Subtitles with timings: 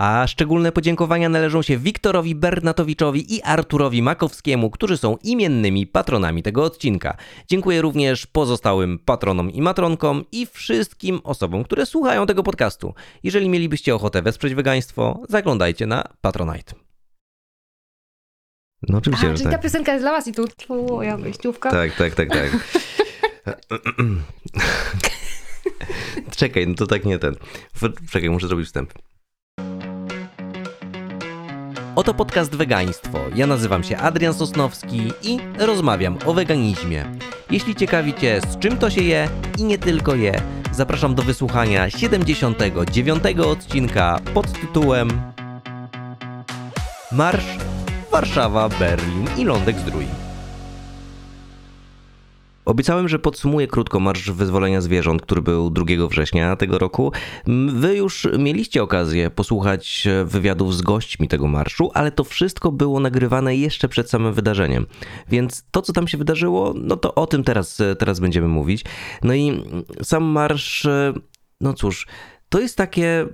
[0.00, 6.64] A szczególne podziękowania należą się Wiktorowi Bernatowiczowi i Arturowi Makowskiemu, którzy są imiennymi patronami tego
[6.64, 7.16] odcinka.
[7.48, 12.94] Dziękuję również pozostałym patronom i matronkom i wszystkim osobom, które słuchają tego podcastu.
[13.22, 16.74] Jeżeli mielibyście ochotę wesprzeć wegaństwo, zaglądajcie na Patronite.
[18.88, 19.52] No oczywiście, A, czyli tak.
[19.52, 21.70] ta piosenka jest dla was i tu twoja wyjściówka.
[21.70, 22.50] Tak, tak, tak, tak.
[26.36, 27.34] Czekaj, no to tak nie ten.
[28.10, 28.92] Czekaj, muszę zrobić wstęp.
[32.00, 33.18] Oto podcast Wegaństwo.
[33.34, 37.04] Ja nazywam się Adrian Sosnowski i rozmawiam o weganizmie.
[37.50, 40.40] Jeśli ciekawi Cię, z czym to się je i nie tylko je,
[40.72, 45.10] zapraszam do wysłuchania 79 odcinka pod tytułem
[47.12, 47.58] Marsz
[48.10, 50.29] Warszawa, Berlin i Lądek Zdrój.
[52.70, 57.12] Obiecałem, że podsumuję krótko Marsz Wyzwolenia Zwierząt, który był 2 września tego roku.
[57.68, 63.56] Wy już mieliście okazję posłuchać wywiadów z gośćmi tego marszu, ale to wszystko było nagrywane
[63.56, 64.86] jeszcze przed samym wydarzeniem.
[65.28, 68.84] Więc to, co tam się wydarzyło, no to o tym teraz, teraz będziemy mówić.
[69.22, 69.64] No i
[70.02, 71.12] sam marsz, e,
[71.60, 72.06] no cóż,
[72.48, 73.26] to jest takie,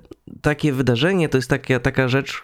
[0.42, 2.42] takie wydarzenie, to jest taka, taka rzecz,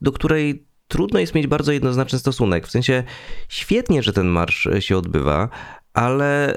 [0.00, 2.66] do której trudno jest mieć bardzo jednoznaczny stosunek.
[2.66, 3.04] W sensie
[3.48, 5.48] świetnie, że ten marsz się odbywa,
[5.98, 6.56] ale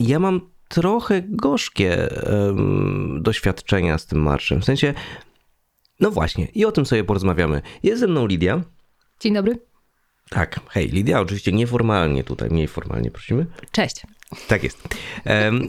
[0.00, 4.60] ja mam trochę gorzkie em, doświadczenia z tym marszem.
[4.60, 4.94] W sensie,
[6.00, 7.62] no właśnie, i o tym sobie porozmawiamy.
[7.82, 8.62] Jest ze mną Lidia.
[9.20, 9.58] Dzień dobry.
[10.30, 13.46] Tak, hej, Lidia, oczywiście nieformalnie tutaj, mniej formalnie prosimy.
[13.72, 14.02] Cześć.
[14.48, 14.88] Tak jest.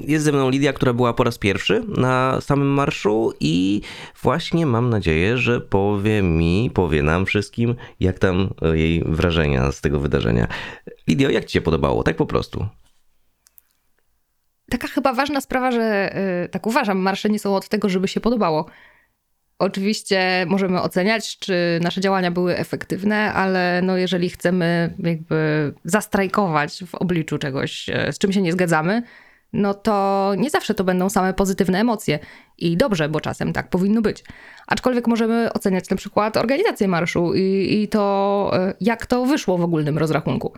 [0.08, 3.82] Jest ze mną Lidia, która była po raz pierwszy na samym marszu i
[4.22, 9.82] właśnie mam nadzieję, że powie mi, powie nam wszystkim, jak tam e, jej wrażenia z
[9.82, 10.48] tego wydarzenia.
[11.08, 12.04] Lidio, jak ci się podobało?
[12.04, 12.68] Tak po prostu.
[14.70, 18.20] Taka chyba ważna sprawa, że y, tak uważam, marsze nie są od tego, żeby się
[18.20, 18.66] podobało.
[19.60, 26.96] Oczywiście możemy oceniać, czy nasze działania były efektywne, ale no jeżeli chcemy jakby zastrajkować w
[26.96, 29.04] obliczu czegoś, e, z czym się nie zgadzamy,
[29.54, 32.20] no to nie zawsze to będą same pozytywne emocje.
[32.58, 34.24] I dobrze, bo czasem tak powinno być.
[34.68, 39.64] Aczkolwiek możemy oceniać na przykład organizację marszu i, i to, e, jak to wyszło w
[39.64, 40.54] ogólnym rozrachunku.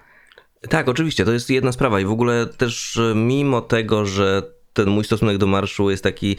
[0.70, 4.90] Tak, oczywiście, to jest jedna sprawa i w ogóle też e, mimo tego, że ten
[4.90, 6.38] mój stosunek do marszu jest taki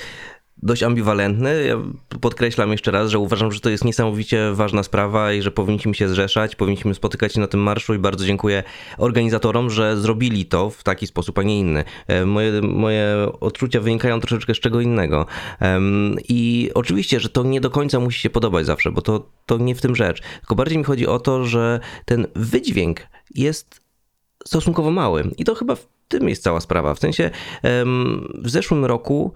[0.62, 1.76] dość ambiwalentny, ja
[2.20, 6.08] podkreślam jeszcze raz, że uważam, że to jest niesamowicie ważna sprawa i że powinniśmy się
[6.08, 8.62] zrzeszać, powinniśmy spotykać się na tym marszu i bardzo dziękuję
[8.98, 11.84] organizatorom, że zrobili to w taki sposób, a nie inny.
[12.06, 15.26] E, Moje, moje odczucia wynikają troszeczkę z czego innego.
[16.28, 19.74] I oczywiście, że to nie do końca musi się podobać zawsze, bo to, to nie
[19.74, 20.22] w tym rzecz.
[20.40, 23.00] Tylko bardziej mi chodzi o to, że ten wydźwięk
[23.34, 23.87] jest
[24.46, 25.30] stosunkowo mały.
[25.38, 26.94] I to chyba w tym jest cała sprawa.
[26.94, 27.30] W sensie
[28.34, 29.32] w zeszłym roku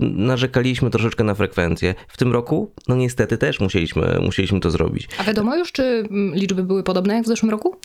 [0.00, 1.94] narzekaliśmy troszeczkę na frekwencję.
[2.08, 5.08] W tym roku, no niestety też musieliśmy, musieliśmy to zrobić.
[5.18, 7.76] A wiadomo już, czy mm, liczby były podobne jak w zeszłym roku?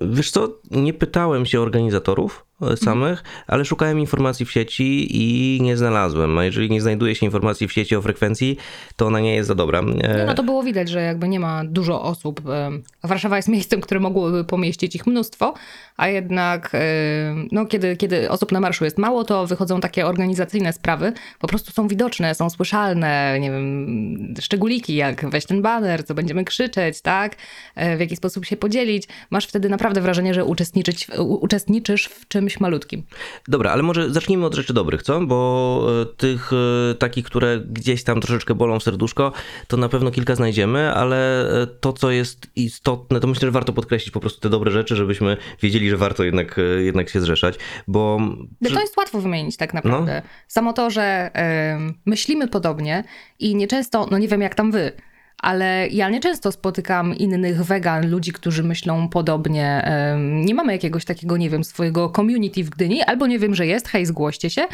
[0.00, 5.76] Wiesz co, nie pytałem się organizatorów e, samych, ale szukałem informacji w sieci i nie
[5.76, 6.38] znalazłem.
[6.38, 8.56] A jeżeli nie znajduje się informacji w sieci o frekwencji,
[8.96, 9.80] to ona nie jest za dobra.
[9.80, 12.40] E, Nie, no to było widać, że jakby nie ma dużo osób.
[13.04, 15.54] Warszawa jest miejscem, które mogłoby pomieścić ich mnóstwo,
[16.02, 20.72] a jednak em, no, kiedy, kiedy osób na marszu jest mało, to wychodzą takie organizacyjne
[20.72, 26.14] sprawy, po prostu są widoczne, są słyszalne, nie wiem, szczególiki jak weź ten baner, co
[26.14, 27.36] będziemy krzyczeć, tak,
[27.74, 29.08] E, w jaki sposób się podzielić.
[29.30, 33.02] Masz wtedy naprawdę wrażenie, że uczestniczyć, uczestniczysz w czymś malutkim.
[33.48, 35.20] Dobra, ale może zacznijmy od rzeczy dobrych, co?
[35.20, 39.32] Bo e, tych e, takich, które gdzieś tam troszeczkę bolą serduszko,
[39.68, 41.46] to na pewno kilka znajdziemy, ale
[41.80, 45.36] to, co jest istotne, to myślę, że warto podkreślić po prostu te dobre rzeczy, żebyśmy
[45.62, 47.58] wiedzieli, że warto jednak, e, jednak się zrzeszać,
[47.88, 48.18] bo...
[48.60, 50.22] No to jest łatwo wymienić tak naprawdę.
[50.48, 53.04] Samo to, że em, myślimy podobnie
[53.38, 54.92] i nieczęsto, no nie wiem jak tam wy,
[55.38, 59.84] ale ja nieczęsto spotykam innych wegan, ludzi, którzy myślą podobnie.
[59.84, 63.66] Em, nie mamy jakiegoś takiego, nie wiem, swojego community w Gdyni, albo nie wiem, że
[63.66, 64.66] jest, hej, zgłoście się.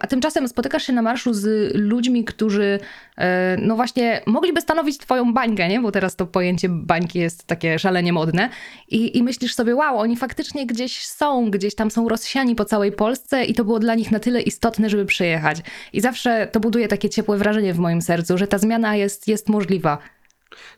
[0.00, 2.78] A tymczasem spotykasz się na marszu z ludźmi, którzy
[3.16, 5.80] e, no właśnie mogliby stanowić twoją bańkę, nie?
[5.80, 8.48] Bo teraz to pojęcie bańki jest takie szalenie modne.
[8.88, 12.92] I, I myślisz sobie, wow, oni faktycznie gdzieś są, gdzieś tam są rozsiani po całej
[12.92, 15.58] Polsce i to było dla nich na tyle istotne, żeby przyjechać.
[15.92, 19.48] I zawsze to buduje takie ciepłe wrażenie w moim sercu, że ta zmiana jest, jest
[19.48, 19.98] możliwa.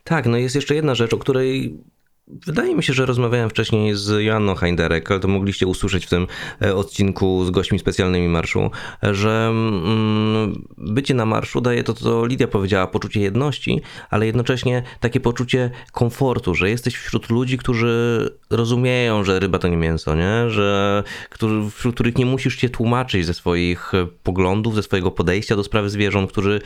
[0.05, 1.79] Tak, no jest jeszcze jedna rzecz, o której
[2.29, 6.27] wydaje mi się, że rozmawiałem wcześniej z Joanną Heinderek, ale to mogliście usłyszeć w tym
[6.63, 8.71] e, odcinku z gośćmi specjalnymi marszu,
[9.03, 13.81] że mm, bycie na marszu daje to, co Lidia powiedziała, poczucie jedności,
[14.11, 19.77] ale jednocześnie takie poczucie komfortu, że jesteś wśród ludzi, którzy rozumieją, że ryba to nie
[19.77, 20.51] mięso, nie?
[20.51, 25.57] Że, którzy, wśród których nie musisz się tłumaczyć ze swoich e, poglądów, ze swojego podejścia
[25.57, 26.61] do sprawy zwierząt, którzy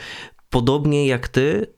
[0.49, 1.73] podobnie jak ty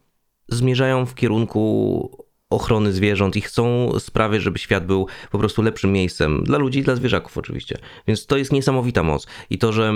[0.48, 2.23] zmierzają w kierunku
[2.54, 6.84] ochrony zwierząt i chcą sprawić, żeby świat był po prostu lepszym miejscem dla ludzi i
[6.84, 7.78] dla zwierzaków oczywiście.
[8.08, 9.28] Więc to jest niesamowita moc.
[9.50, 9.94] I to, że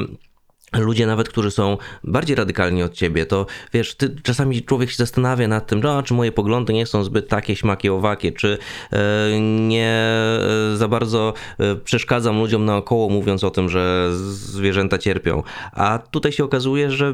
[0.74, 5.48] ludzie nawet, którzy są bardziej radykalni od ciebie, to wiesz, ty, czasami człowiek się zastanawia
[5.48, 8.58] nad tym, no, czy moje poglądy nie są zbyt takie śmakie, owakie, czy
[8.92, 9.90] e, nie
[10.74, 15.44] e, za bardzo e, przeszkadzam ludziom naokoło, mówiąc o tym, że zwierzęta cierpią.
[15.72, 17.14] A tutaj się okazuje, że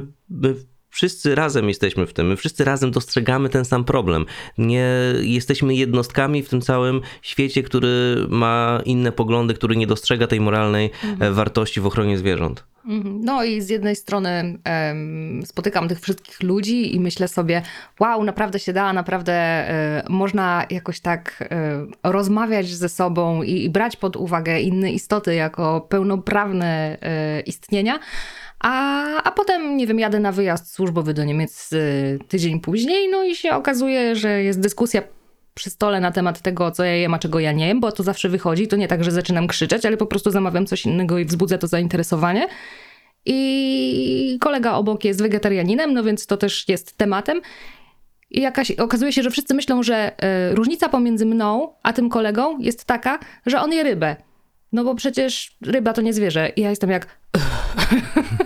[0.94, 4.26] wszyscy razem jesteśmy w tym, my wszyscy razem dostrzegamy ten sam problem.
[4.58, 4.90] Nie
[5.22, 10.92] jesteśmy jednostkami w tym całym świecie, który ma inne poglądy, który nie dostrzega tej moralnej
[11.04, 11.34] mhm.
[11.34, 12.64] wartości w ochronie zwierząt.
[12.86, 13.22] Mhm.
[13.24, 14.60] No i z jednej strony
[14.90, 17.62] um, spotykam tych wszystkich ludzi i myślę sobie,
[18.00, 19.66] wow, naprawdę się da, naprawdę
[20.00, 25.36] y, można jakoś tak y, rozmawiać ze sobą i, i, brać pod uwagę inne istoty
[25.36, 26.98] jako pełnoprawne
[27.38, 28.00] y, istnienia.
[28.64, 31.70] A, a potem, nie wiem, jadę na wyjazd służbowy do Niemiec
[32.28, 35.02] tydzień później, no i się okazuje, że jest dyskusja
[35.54, 38.04] przy stole na temat tego, co ja jem, a czego ja nie jem, bo to
[38.04, 38.68] zawsze wychodzi.
[38.68, 41.68] To nie tak, że zaczynam krzyczeć, ale po prostu zamawiam coś innego i wzbudza to
[41.68, 42.48] zainteresowanie.
[43.26, 47.42] I kolega obok jest wegetarianinem, no więc to też jest tematem.
[48.32, 50.12] I jakaś, okazuje się, że wszyscy myślą, że
[50.52, 54.16] y, różnica pomiędzy mną a tym kolegą jest taka, że on je rybę.
[54.72, 56.50] No bo przecież ryba to nie zwierzę.
[56.56, 57.20] I ja jestem jak.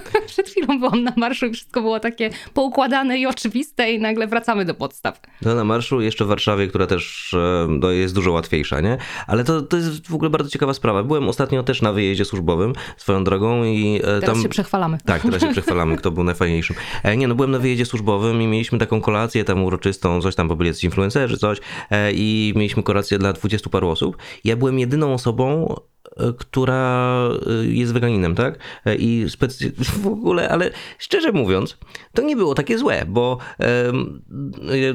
[0.68, 4.74] Chwilą byłam na marszu i wszystko było takie poukładane i oczywiste, i nagle wracamy do
[4.74, 5.22] podstaw.
[5.42, 7.36] No na marszu jeszcze w Warszawie, która też
[7.68, 8.98] no, jest dużo łatwiejsza, nie?
[9.28, 11.04] Ale to, to jest w ogóle bardzo ciekawa sprawa.
[11.04, 14.42] Byłem ostatnio też na wyjeździe służbowym swoją drogą i e, teraz tam.
[14.42, 14.98] się przechwalamy.
[15.06, 16.76] Tak, teraz się przechwalamy, kto był najfajniejszym.
[17.04, 20.48] E, nie, no byłem na wyjeździe służbowym i mieliśmy taką kolację tam uroczystą, coś tam,
[20.48, 21.58] bo byli jacyś influencerzy, coś.
[21.92, 24.18] E, I mieliśmy kolację dla dwudziestu paru osób.
[24.44, 25.76] Ja byłem jedyną osobą,
[26.38, 27.18] która
[27.64, 28.60] jest weganinem, tak?
[29.00, 29.72] I specy...
[30.04, 31.78] w ogóle, ale szczerze mówiąc,
[32.14, 33.38] to nie było takie złe, bo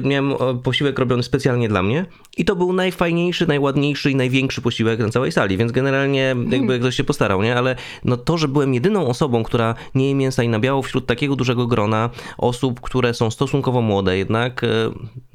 [0.03, 0.33] miałem
[0.63, 2.05] posiłek robiony specjalnie dla mnie
[2.37, 6.79] i to był najfajniejszy, najładniejszy i największy posiłek na całej sali, więc generalnie jakby hmm.
[6.79, 7.55] ktoś się postarał, nie?
[7.55, 7.75] Ale
[8.05, 11.35] no to, że byłem jedyną osobą, która nie je mięsa i na biało wśród takiego
[11.35, 14.67] dużego grona osób, które są stosunkowo młode jednak, e,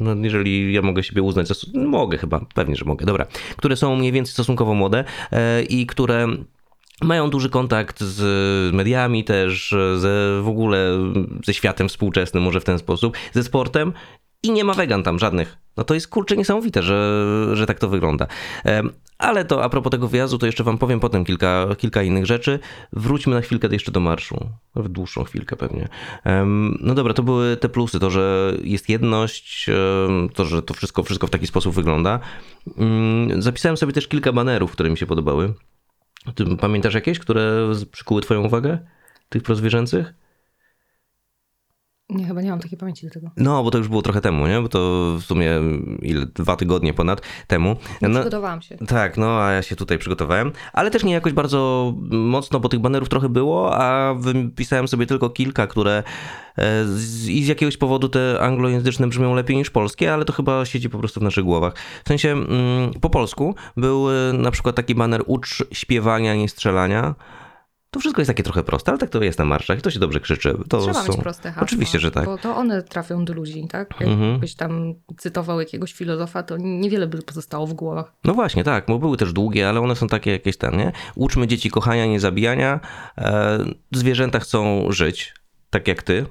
[0.00, 3.26] no jeżeli ja mogę siebie uznać, mogę chyba, pewnie, że mogę, dobra,
[3.56, 6.26] które są mniej więcej stosunkowo młode e, i które
[7.02, 10.98] mają duży kontakt z mediami też, ze, w ogóle
[11.44, 13.92] ze światem współczesnym, może w ten sposób, ze sportem
[14.42, 15.56] i nie ma wegan tam żadnych.
[15.76, 18.26] No to jest kurczę niesamowite, że, że tak to wygląda.
[19.18, 22.58] Ale to a propos tego wyjazdu, to jeszcze wam powiem potem kilka, kilka innych rzeczy.
[22.92, 24.50] Wróćmy na chwilkę jeszcze do marszu.
[24.74, 25.88] W dłuższą chwilkę pewnie.
[26.80, 29.66] No dobra, to były te plusy, to, że jest jedność,
[30.34, 32.20] to, że to wszystko, wszystko w taki sposób wygląda.
[32.78, 35.54] Mm, zapisałem sobie też kilka banerów, które mi się podobały.
[36.34, 38.78] Ty pamiętasz jakieś, które przykuły twoją uwagę?
[39.28, 40.14] Tych prozwierzęcych?
[42.10, 43.30] Nie, chyba nie mam takiej pamięci do tego.
[43.36, 44.60] No, bo to już było trochę temu, nie?
[44.60, 44.78] Bo to
[45.20, 45.50] w sumie
[46.02, 47.76] ile, dwa tygodnie ponad temu.
[48.02, 48.76] No, przygotowałam się.
[48.76, 50.52] Tak, no, a ja się tutaj przygotowałem.
[50.72, 55.30] Ale też nie jakoś bardzo mocno, bo tych banerów trochę było, a wypisałem sobie tylko
[55.30, 56.02] kilka, które
[56.56, 60.64] e, z, i z jakiegoś powodu te anglojęzyczne brzmią lepiej niż polskie, ale to chyba
[60.64, 61.74] siedzi po prostu w naszych głowach.
[62.04, 62.48] W sensie mm,
[63.00, 67.14] po polsku był e, na przykład taki baner ucz śpiewania, nie strzelania.
[67.90, 69.98] To wszystko jest takie trochę proste, ale tak to jest na marszach i to się
[69.98, 70.54] dobrze krzyczy.
[70.68, 71.12] To Trzeba są...
[71.12, 72.24] mieć proste hasła, Oczywiście, że tak.
[72.24, 74.02] Bo to one trafią do ludzi, tak?
[74.02, 74.32] Mhm.
[74.32, 78.12] Jakbyś tam cytował jakiegoś filozofa, to niewiele by pozostało w głowach.
[78.24, 80.92] No właśnie, tak, bo były też długie, ale one są takie jakieś ten, nie?
[81.14, 82.80] Uczmy dzieci kochania, nie zabijania.
[83.18, 83.58] E,
[83.92, 85.34] zwierzęta chcą żyć,
[85.70, 86.26] tak jak ty.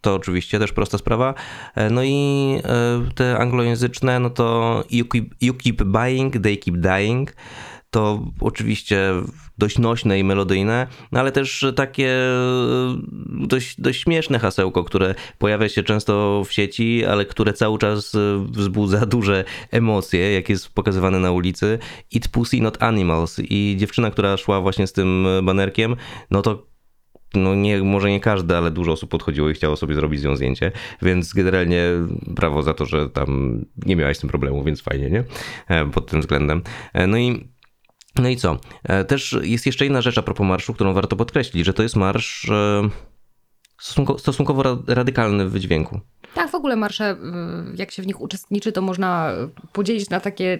[0.00, 1.34] To oczywiście też prosta sprawa.
[1.74, 6.76] E, no i e, te anglojęzyczne, no to you keep, you keep buying, they keep
[6.76, 7.32] dying
[7.92, 9.12] to oczywiście
[9.58, 12.96] dość nośne i melodyjne, no ale też takie e,
[13.46, 18.46] dość, dość śmieszne hasełko, które pojawia się często w sieci, ale które cały czas e,
[18.50, 21.78] wzbudza duże emocje, jak jest pokazywane na ulicy.
[22.14, 23.40] Eat pussy, not animals.
[23.44, 25.96] I dziewczyna, która szła właśnie z tym banerkiem,
[26.30, 26.66] no to
[27.34, 30.36] no nie, może nie każdy, ale dużo osób podchodziło i chciało sobie zrobić z nią
[30.36, 30.72] zdjęcie,
[31.02, 31.82] więc generalnie
[32.26, 35.24] brawo za to, że tam nie miałaś z tym problemu, więc fajnie, nie?
[35.68, 36.62] E, pod tym względem.
[37.08, 37.51] No i
[38.16, 38.56] no i co?
[38.84, 41.96] E, też jest jeszcze inna rzecz a propos marszu, którą warto podkreślić, że to jest
[41.96, 42.88] marsz e,
[44.18, 46.00] stosunkowo radykalny w wydźwięku.
[46.34, 47.16] Tak, w ogóle marsze,
[47.74, 49.32] jak się w nich uczestniczy, to można
[49.72, 50.58] podzielić na takie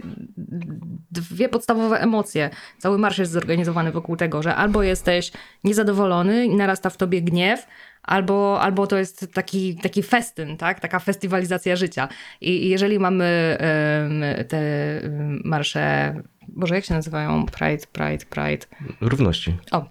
[1.10, 2.50] dwie podstawowe emocje.
[2.78, 5.32] Cały marsz jest zorganizowany wokół tego, że albo jesteś
[5.64, 7.66] niezadowolony i narasta w tobie gniew,
[8.02, 10.80] albo, albo to jest taki, taki festyn, tak?
[10.80, 12.08] taka festywalizacja życia.
[12.40, 13.58] I, jeżeli mamy
[14.48, 14.60] te
[15.44, 16.14] marsze
[16.48, 17.46] Boże, jak się nazywają?
[17.46, 18.66] Pride, Pride, Pride.
[19.00, 19.56] Równości.
[19.70, 19.84] O.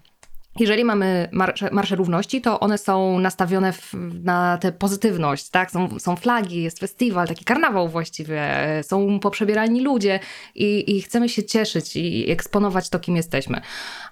[0.59, 3.93] jeżeli mamy marsze, marsze równości, to one są nastawione w,
[4.23, 5.71] na tę pozytywność, tak?
[5.71, 8.43] Są, są flagi, jest festiwal, taki karnawał właściwie,
[8.83, 10.19] są poprzebierani ludzie
[10.55, 13.61] i, i chcemy się cieszyć i eksponować to, kim jesteśmy.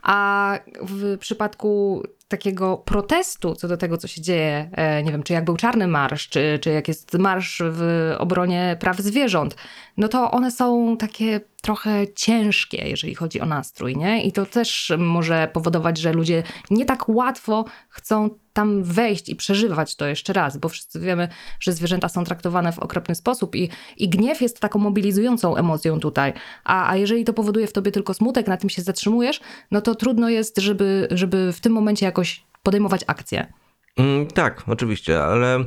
[0.02, 5.34] A w przypadku takiego protestu co do tego, co się dzieje, e, nie wiem, czy
[5.34, 9.56] jak był czarny marsz, czy, czy jak jest marsz w obronie praw zwierząt,
[9.98, 14.24] no to one są takie trochę ciężkie, jeżeli chodzi o nastrój, nie?
[14.24, 19.96] I to też może powodować, że ludzie nie tak łatwo chcą tam wejść i przeżywać
[19.96, 21.28] to jeszcze raz, bo wszyscy wiemy,
[21.60, 26.34] że zwierzęta są traktowane w okropny sposób i, i gniew jest taką mobilizującą emocją tutaj.
[26.64, 29.40] A, a jeżeli to powoduje w tobie tylko smutek, na tym się zatrzymujesz,
[29.72, 33.54] no to trudno jest, żeby, żeby w tym momencie jakoś podejmować akcję.
[34.00, 35.64] Mm, tak, oczywiście, ale e,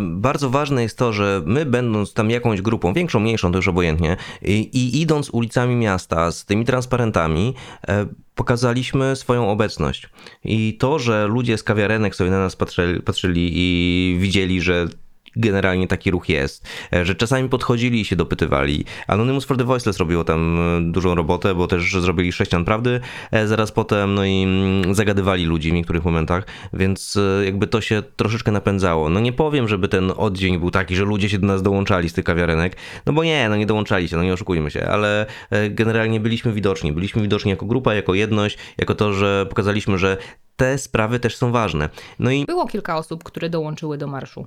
[0.00, 4.16] bardzo ważne jest to, że my będąc tam jakąś grupą, większą, mniejszą, to już obojętnie,
[4.42, 7.54] i, i idąc ulicami miasta z tymi transparentami,
[7.88, 10.08] e, pokazaliśmy swoją obecność.
[10.44, 14.88] I to, że ludzie z kawiarenek sobie na nas patrzyli, patrzyli i widzieli, że
[15.36, 18.84] generalnie taki ruch jest, e, że czasami podchodzili i się dopytywali.
[19.06, 23.46] Anonymous for the Voiceless robiło tam e, dużą robotę, bo też zrobili sześcian prawdy e,
[23.46, 28.52] zaraz potem, no i mm, zagadywali ludzi w niektórych momentach, więc jakby to się troszeczkę
[28.52, 29.10] napędzało.
[29.10, 32.12] No nie powiem, żeby ten oddzień był taki, że ludzie się do nas dołączali z
[32.12, 35.26] tych kawiarenek, no bo nie, no nie dołączali się, no nie oszukujmy się, ale
[35.70, 40.16] generalnie byliśmy widoczni, byliśmy widoczni jako grupa, jako jedność, jako to, że pokazaliśmy, że
[40.56, 41.88] te sprawy też są ważne.
[42.18, 42.44] No i...
[42.44, 44.46] Było kilka osób, które dołączyły do marszu.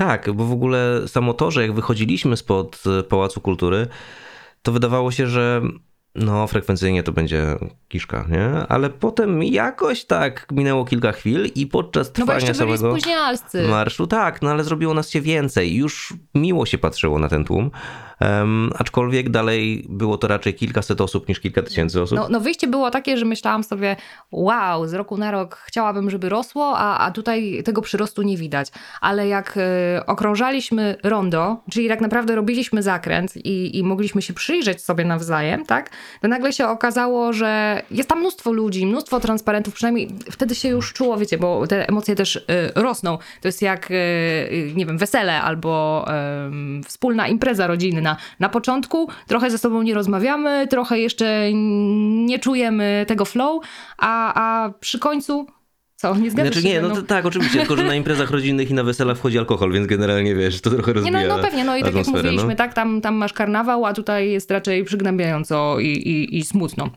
[0.00, 3.86] Tak, bo w ogóle samo to, że jak wychodziliśmy spod e, Pałacu Kultury,
[4.62, 5.62] to wydawało się, że
[6.14, 7.56] no, frekwencyjnie to będzie
[7.88, 8.66] kiszka, nie?
[8.68, 12.96] Ale potem jakoś tak minęło kilka chwil i podczas no trwania no samego
[13.68, 15.74] marszu, tak, no ale zrobiło nas się więcej.
[15.74, 17.70] Już miło się patrzyło na ten tłum.
[18.20, 22.18] Um, aczkolwiek dalej było to raczej kilkaset osób niż kilka tysięcy osób.
[22.18, 23.96] No, no wyjście było takie, że myślałam sobie,
[24.32, 28.68] wow, z roku na rok chciałabym, żeby rosło, a, a tutaj tego przyrostu nie widać.
[29.00, 29.60] Ale jak y,
[30.06, 35.90] okrążaliśmy rondo, czyli tak naprawdę robiliśmy zakręt i, i mogliśmy się przyjrzeć sobie nawzajem, tak,
[36.22, 40.92] to nagle się okazało, że jest tam mnóstwo ludzi, mnóstwo transparentów, przynajmniej wtedy się już
[40.92, 42.42] czuło, wiecie, bo te emocje też y,
[42.74, 43.18] rosną.
[43.40, 45.70] To jest jak, y, nie wiem, wesele albo
[46.84, 53.04] wspólna impreza rodzinna na, na początku trochę ze sobą nie rozmawiamy, trochę jeszcze nie czujemy
[53.08, 53.64] tego flow,
[53.98, 55.46] a, a przy końcu
[55.96, 56.74] co, nie zgadzasz znaczy, się?
[56.74, 59.72] Nie, no to, tak, oczywiście, tylko że na imprezach rodzinnych i na weselach wchodzi alkohol,
[59.72, 62.48] więc generalnie wiesz, to trochę rozbija Nie, no, no pewnie, no i tak jak mówiliśmy,
[62.48, 62.54] no.
[62.54, 66.90] tak, tam, tam masz karnawał, a tutaj jest raczej przygnębiająco i, i, i smutno.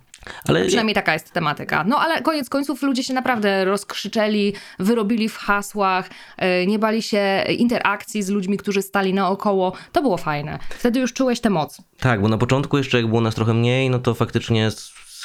[0.48, 0.66] Ale...
[0.66, 1.84] Przynajmniej taka jest tematyka.
[1.88, 7.44] No ale koniec końców ludzie się naprawdę rozkrzyczeli, wyrobili w hasłach, e, nie bali się
[7.58, 9.74] interakcji z ludźmi, którzy stali naokoło.
[9.92, 10.60] To było fajne.
[10.70, 11.82] Wtedy już czułeś tę moc.
[12.00, 14.70] Tak, bo na początku jeszcze jak było nas trochę mniej, no to faktycznie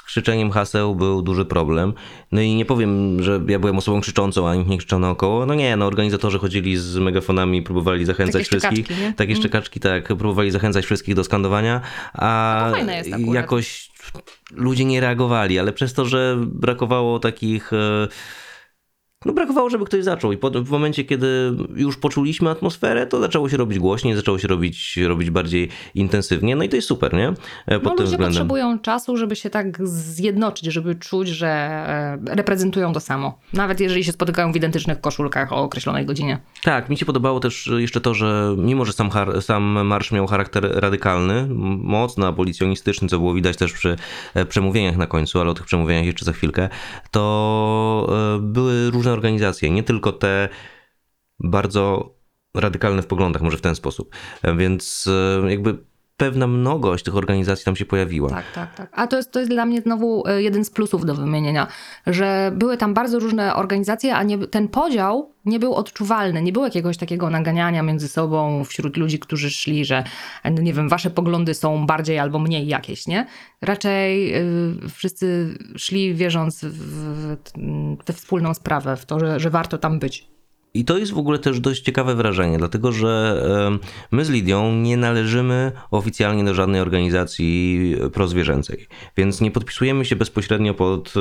[0.09, 1.95] krzyczeniem haseł był duży problem.
[2.33, 5.47] No i nie powiem, że ja byłem osobą krzyczącą, a nikt nie krzyczał naokoło.
[5.47, 8.88] No nie, no organizatorzy chodzili z megafonami, próbowali zachęcać Takie wszystkich.
[8.88, 9.43] Takie Takie mm.
[9.43, 11.81] szczekaczki, tak, próbowali zachęcać wszystkich do skandowania,
[12.15, 12.73] a
[13.19, 13.91] no jakoś
[14.53, 18.09] ludzie nie reagowali, ale przez to, że brakowało takich e,
[19.25, 20.33] no brakowało, żeby ktoś zaczął.
[20.33, 24.49] I po, w momencie, kiedy już poczuliśmy atmosferę, to zaczęło się robić głośniej, zaczęło się
[24.49, 26.57] robić, robić bardziej intensywnie.
[26.57, 27.33] No i to jest super, nie?
[27.67, 28.29] E, pod no, ludzie względem.
[28.29, 33.39] potrzebują czasu, żeby się tak zjednoczyć, żeby czuć, że e, reprezentują to samo.
[33.53, 36.39] Nawet jeżeli się spotykają w identycznych koszulkach o określonej godzinie.
[36.63, 39.11] Tak, mi się podobało też jeszcze to, że mimo, że sam,
[39.41, 41.47] sam marsz miał charakter radykalny,
[41.79, 43.97] mocno abolicjonistyczny, co było widać też przy
[44.35, 46.69] e, przemówieniach na końcu, ale o tych przemówieniach jeszcze za chwilkę,
[47.11, 50.49] to były różne różne organizacje, nie tylko te
[51.41, 52.15] bardzo
[52.55, 54.15] radykalne w poglądach, może w ten sposób.
[54.57, 55.79] Więc e, jakby
[56.19, 58.31] pewna mnogość tych organizacji tam się pojawiła.
[58.31, 58.89] Tak, tak, tak.
[58.93, 61.67] A to jest, to jest dla mnie znowu e, jeden z plusów do wymienienia,
[62.07, 66.43] że były tam bardzo różne organizacje, a nie, ten podział nie był odczuwalny.
[66.43, 70.05] Nie było jakiegoś takiego naganiania między sobą wśród ludzi, którzy szli, że
[70.43, 73.27] e, no nie wiem, wasze poglądy są bardziej albo mniej jakieś, nie?
[73.63, 77.37] Raczej yy, wszyscy szli wierząc w
[78.05, 80.38] tę wspólną sprawę, w to, że, że warto tam być.
[80.75, 83.43] I to jest w ogóle też dość ciekawe wrażenie, dlatego że
[84.11, 90.75] my z Lidią nie należymy oficjalnie do żadnej organizacji prozwierzęcej, więc nie podpisujemy się bezpośrednio
[90.75, 91.15] pod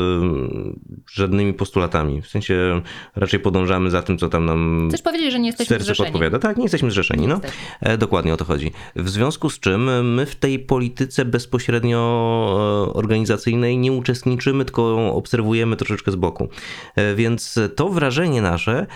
[1.11, 2.21] żadnymi postulatami.
[2.21, 2.81] W sensie
[3.15, 6.07] raczej podążamy za tym, co tam nam Chcesz powiedzieć, że nie jesteśmy serce zrzeszeni.
[6.07, 6.39] podpowiada.
[6.39, 7.27] Tak, nie jesteśmy zrzeszeni.
[7.27, 7.41] No.
[7.81, 8.71] E, dokładnie o to chodzi.
[8.95, 11.97] W związku z czym my w tej polityce bezpośrednio
[12.89, 16.49] e, organizacyjnej nie uczestniczymy, tylko obserwujemy troszeczkę z boku.
[16.95, 18.87] E, więc to wrażenie nasze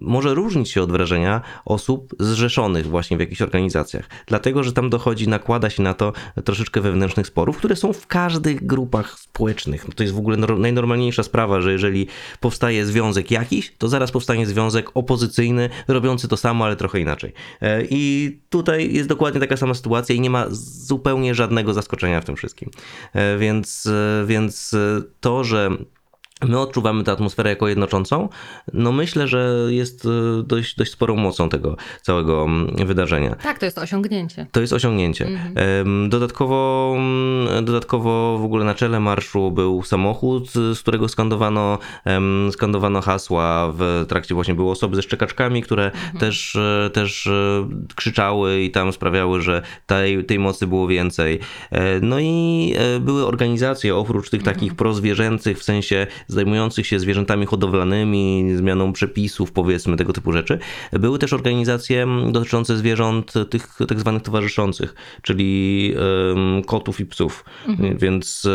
[0.00, 4.08] może różnić się od wrażenia osób zrzeszonych właśnie w jakichś organizacjach.
[4.26, 6.12] Dlatego, że tam dochodzi, nakłada się na to
[6.44, 9.88] troszeczkę wewnętrznych sporów, które są w każdych grupach społecznych.
[9.88, 12.06] No to jest w ogóle nor- najnormalniejsza sprawa, że jeżeli
[12.40, 17.32] powstaje związek jakiś, to zaraz powstanie związek opozycyjny, robiący to samo, ale trochę inaczej.
[17.60, 22.24] E, I tutaj jest dokładnie taka sama sytuacja i nie ma zupełnie żadnego zaskoczenia w
[22.24, 22.70] tym wszystkim.
[23.12, 24.76] E, Więc, e, więc
[25.20, 25.70] to, że
[26.48, 28.28] my odczuwamy tę atmosferę jako jednoczącą,
[28.72, 30.08] no myślę, że jest e,
[30.42, 33.34] dość, dość sporą mocą tego całego mm, wydarzenia.
[33.34, 34.46] Tak, to jest osiągnięcie.
[34.52, 35.28] To jest osiągnięcie.
[35.54, 41.78] Em, Dodatkowo, mm, dodatkowo w ogóle na czele marszu był samochód, z którego skandowano,
[42.50, 43.72] skandowano hasła.
[43.72, 48.92] W trakcie właśnie były osoby ze szczekaczkami, które też, e, też e, krzyczały i tam
[48.92, 51.40] sprawiały, że tej, tej mocy było więcej.
[52.02, 58.92] No i były organizacje oprócz tych takich prozwierzęcych, w sensie zajmujących się zwierzętami hodowlanymi, zmianą
[58.92, 60.58] przepisów, powiedzmy, tego typu rzeczy.
[60.92, 65.94] Były też organizacje dotyczące zwierząt tych tak zwanych towarzyszących, czyli
[66.32, 67.44] em, kotów i psów.
[68.00, 68.48] Więc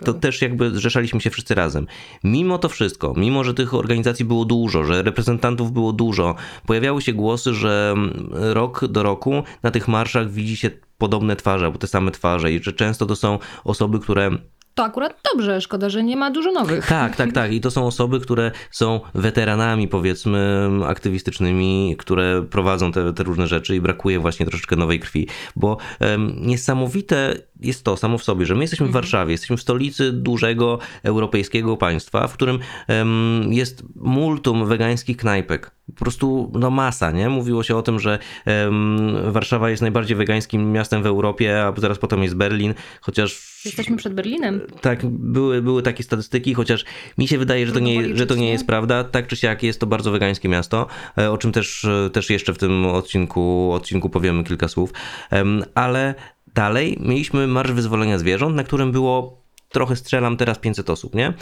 [0.00, 1.86] e, to też jakby zrzeszaliśmy się wszyscy razem.
[2.24, 6.34] Mimo to wszystko, mimo że tych organizacji było dużo, że reprezentantów było dużo,
[6.66, 7.94] pojawiały się głosy, że
[8.30, 12.62] rok do roku na tych marszach widzi się podobne twarze, albo te same twarze i
[12.62, 14.30] że często to są osoby, które
[14.74, 16.86] To akurat dobrze, szkoda, że nie ma dużo nowych.
[16.86, 17.52] tak, tak, tak.
[17.52, 23.76] I to są osoby, które są weteranami, powiedzmy, aktywistycznymi, które prowadzą te, te różne rzeczy
[23.76, 25.28] i brakuje właśnie troszeczkę nowej krwi.
[25.56, 29.62] Bo em, niesamowite jest to samo w sobie, że my jesteśmy w Warszawie, jesteśmy w
[29.62, 35.70] stolicy dużego europejskiego państwa, w którym em, jest multum wegańskich knajpek.
[35.86, 37.28] Po prostu no masa, nie?
[37.28, 41.98] Mówiło się o tym, że em, Warszawa jest najbardziej wegańskim miastem w Europie, a zaraz
[41.98, 44.60] potem jest Berlin, chociaż Jesteśmy przed Berlinem.
[44.80, 46.84] tak, były, były takie statystyki, chociaż
[47.18, 49.04] mi się wydaje, że to, nie, że to nie jest prawda.
[49.04, 50.86] Tak czy siak jest to bardzo wegańskie miasto,
[51.18, 54.92] e, o czym też, e, też jeszcze w tym odcinku, odcinku powiemy kilka słów.
[55.30, 56.14] Em, Ale
[56.54, 59.43] dalej mieliśmy Marsz Wyzwolenia Zwierząt, na którym było
[59.74, 61.34] trochę strzelam teraz 500 osób, nie?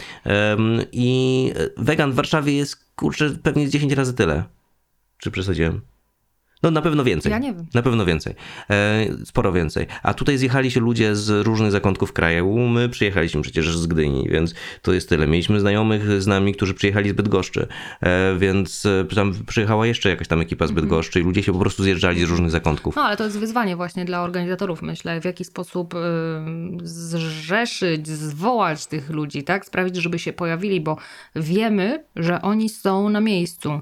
[0.93, 4.45] I wegan w Warszawie jest, kurczę, pewnie z 10 razy tyle.
[5.19, 5.81] Czy przesadziłem?
[6.63, 7.33] No na pewno więcej.
[7.33, 7.67] Ja nie wiem.
[7.75, 8.35] Na pewno więcej.
[8.71, 9.87] E, sporo więcej.
[10.03, 12.59] A tutaj zjechali się ludzie z różnych zakątków kraju.
[12.69, 15.27] My przyjechaliśmy przecież z Gdyni, więc to jest tyle.
[15.27, 17.67] Mieliśmy znajomych z nami, którzy przyjechali z Bydgoszczy,
[18.01, 21.59] e, więc e, tam przyjechała jeszcze jakaś tam ekipa z Bydgoszczy i ludzie się po
[21.59, 22.97] prostu zjeżdżali z różnych zakątków.
[22.97, 25.99] No ale to jest wyzwanie właśnie dla organizatorów, myślę, w jaki sposób y,
[26.83, 29.67] zrzeszyć, zwołać tych ludzi, tak?
[29.67, 30.97] Sprawić, żeby się pojawili, bo
[31.37, 33.81] wiemy, że oni są na miejscu.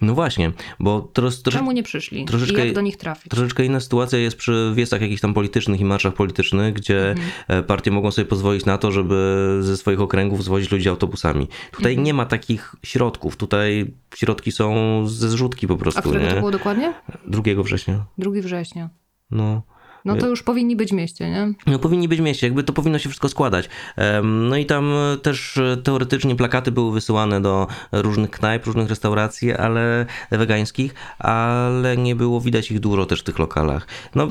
[0.00, 2.24] No właśnie, bo trosze, Czemu nie przyszli?
[2.24, 3.28] troszeczkę- I jak do nich trafić?
[3.30, 7.14] troszeczkę inna sytuacja jest przy wjezdach jakichś tam politycznych i marszach politycznych, gdzie
[7.48, 11.48] e, partie mogą sobie pozwolić na to, żeby ze swoich okręgów zwozić ludzi autobusami.
[11.70, 13.36] Tutaj nie ma takich środków.
[13.36, 16.38] Tutaj środki są ze zrzutki po A prostu, którego to nie?
[16.38, 16.94] było dokładnie?
[17.26, 18.04] 2 września.
[18.18, 18.90] 2 września.
[19.30, 19.62] No.
[20.14, 21.52] No to już powinni być w mieście, nie?
[21.66, 23.68] No powinni być w mieście, jakby to powinno się wszystko składać.
[24.22, 29.52] No i tam e, też e, teoretycznie plakaty były wysyłane do różnych knajp, różnych restauracji,
[29.52, 33.86] ale wegańskich, ale nie było widać ich dużo też w tych lokalach.
[34.14, 34.28] No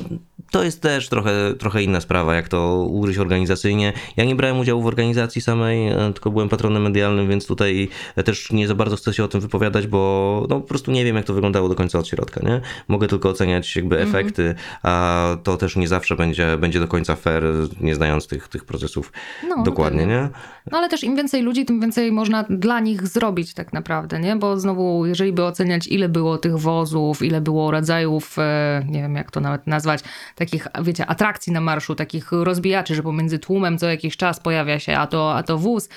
[0.50, 3.92] to jest też trochę, trochę inna sprawa, jak to ugryźć organizacyjnie.
[4.16, 7.88] Ja nie brałem udziału w organizacji samej, e, tylko byłem patronem medialnym, więc tutaj
[8.24, 11.16] też nie za bardzo chcę się o tym wypowiadać, bo no, po prostu nie wiem,
[11.16, 12.60] jak to wyglądało do końca od środka, nie?
[12.88, 17.44] Mogę tylko oceniać jakby efekty, a to też nie zawsze będzie, będzie do końca fair,
[17.80, 19.12] nie znając tych, tych procesów
[19.48, 20.14] No, dokładnie, pewnie.
[20.14, 20.28] nie?
[20.70, 24.36] No ale też im więcej ludzi, tym więcej można dla nich zrobić tak naprawdę, nie?
[24.36, 29.14] Bo znowu, jeżeli by oceniać, ile było tych wozów, ile było rodzajów, e, nie wiem
[29.14, 30.00] jak to nawet nazwać,
[30.34, 34.96] takich, wiecie, atrakcji na marszu, takich rozbijaczy, że pomiędzy tłumem co jakiś czas pojawia się
[34.96, 35.88] a to, a to wóz,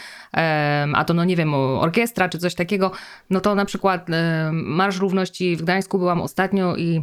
[0.94, 2.92] a to no nie wiem, orkiestra czy coś takiego,
[3.30, 4.08] no to na przykład
[4.52, 7.02] Marsz Równości w Gdańsku byłam ostatnio i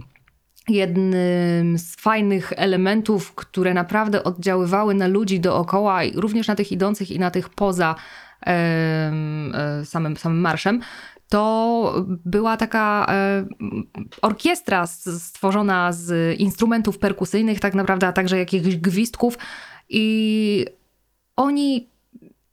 [0.71, 7.19] jednym z fajnych elementów, które naprawdę oddziaływały na ludzi dookoła, również na tych idących i
[7.19, 7.95] na tych poza
[8.47, 9.13] e,
[9.85, 10.81] samym, samym marszem,
[11.29, 13.47] to była taka e,
[14.23, 19.39] orkiestra stworzona z instrumentów perkusyjnych, tak naprawdę, a także jakichś gwizdków.
[19.89, 20.67] I
[21.37, 21.91] oni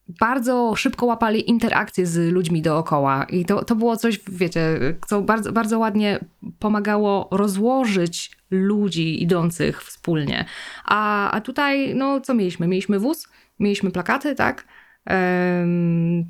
[0.08, 3.24] bardzo szybko łapali interakcje z ludźmi dookoła.
[3.24, 6.20] I to, to było coś, wiecie, co bardzo, bardzo ładnie
[6.60, 10.46] pomagało rozłożyć ludzi idących wspólnie.
[10.86, 12.68] A, a tutaj, no co mieliśmy?
[12.68, 13.28] Mieliśmy wóz,
[13.60, 14.66] mieliśmy plakaty, tak?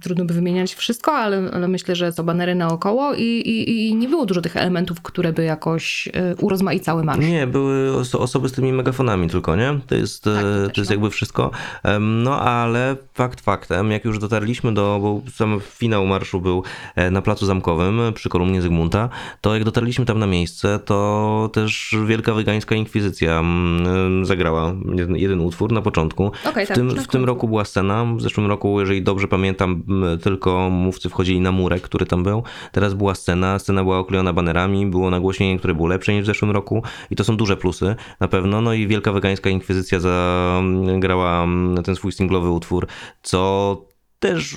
[0.01, 4.07] Trudno by wymieniać wszystko, ale, ale myślę, że to banery naokoło i, i, i nie
[4.07, 7.25] było dużo tych elementów, które by jakoś e, urozmaicały marsz.
[7.25, 9.79] Nie, były oso- osoby z tymi megafonami tylko, nie?
[9.87, 10.93] To jest, Tak, to e, też, jest no.
[10.93, 11.51] jakby wszystko.
[11.99, 16.63] No ale fakt faktem, jak już dotarliśmy do, bo sam finał marszu był
[16.95, 19.09] e, na Placu Zamkowym przy kolumnie Zygmunta,
[19.41, 25.39] to jak dotarliśmy tam na miejsce, to też Wielka Wegańska Inkwizycja mm, zagrała jeden, jeden
[25.39, 26.31] utwór na początku.
[26.45, 29.83] Okej, w tak, tym, w tym roku była scena, w zeszłym roku, jeżeli dobrze pamiętam,
[30.21, 32.43] tylko mówcy wchodzili na murek, który tam był.
[32.71, 36.51] Teraz była scena, scena była oklejona banerami, było nagłośnienie, które było lepsze niż w zeszłym
[36.51, 38.61] roku i to są duże plusy na pewno.
[38.61, 41.47] No i Wielka Wegańska Inkwizycja zagrała
[41.83, 42.87] ten swój singlowy utwór,
[43.21, 44.55] co też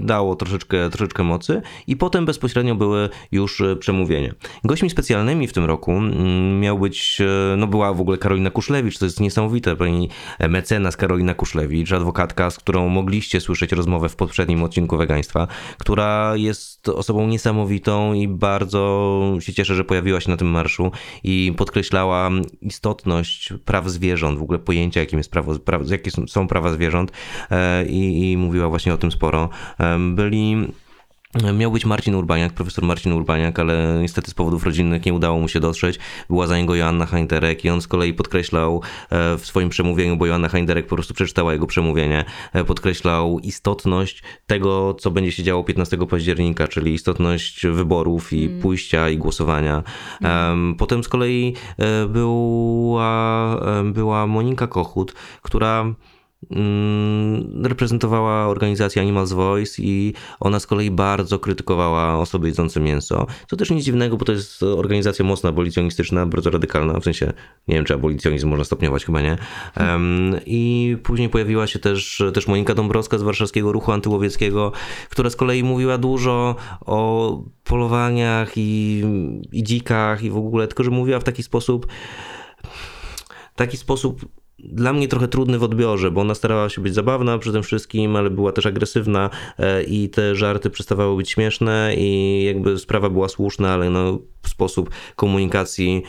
[0.00, 4.32] dało troszeczkę, troszeczkę mocy i potem bezpośrednio były już e, przemówienia.
[4.64, 8.98] Gośćmi specjalnymi w tym roku mm, miał być, e, no była w ogóle Karolina Kuszlewicz,
[8.98, 10.08] to jest niesamowite, pani
[10.48, 16.88] mecenas Karolina Kuszlewicz, adwokatka, z którą mogliście słyszeć rozmowę w poprzednim odcinku Wegaństwa, która jest
[16.88, 20.90] osobą niesamowitą i bardzo się cieszę, że pojawiła się na tym marszu
[21.24, 26.72] i podkreślała istotność praw zwierząt, w ogóle pojęcia, jakim jest prawo, pra, jakie są- prawa
[26.72, 27.12] zwierząt
[27.50, 29.48] e, i, i mówiła właśnie o tym sporo.
[30.14, 30.66] Byli
[31.54, 35.48] Miał być Marcin Urbaniak, profesor Marcin Urbaniak, ale niestety z powodów rodzinnych nie udało mu
[35.48, 35.98] się dotrzeć.
[36.28, 40.26] Była za niego Joanna Heinterek i on z kolei podkreślał e, w swoim przemówieniu, bo
[40.26, 45.64] Joanna Heinterek po prostu przeczytała jego przemówienie, e, podkreślał istotność tego, co będzie się działo
[45.64, 49.82] 15 października, czyli istotność wyborów i pójścia i głosowania.
[50.22, 55.12] Em, Potem z kolei e, była, była Monika Kochut,
[55.42, 55.94] która mm,
[57.62, 63.26] reprezentowała organizację Animals Voice i ona z kolei bardzo krytykowała osoby jedzące mięso.
[63.46, 67.32] Co też nic dziwnego, bo to jest organizacja mocno abolicjonistyczna, bardzo radykalna, w sensie
[67.68, 69.38] nie wiem, czy abolicjonizm można stopniować, chyba nie.
[69.74, 74.72] Em, I później pojawiła się też, też Monika Dąbrowska z warszawskiego ruchu antyłowieckiego,
[75.10, 79.04] która z kolei mówiła dużo o polowaniach i,
[79.52, 81.86] i dzikach i w ogóle, tylko że mówiła w taki sposób,
[83.56, 84.26] taki sposób
[84.58, 88.16] dla mnie trochę trudny w odbiorze, bo ona starała się być zabawna przy tym wszystkim,
[88.16, 93.28] ale była też agresywna e, i te żarty przestawały być śmieszne i jakby sprawa była
[93.28, 96.02] słuszna, ale no sposób komunikacji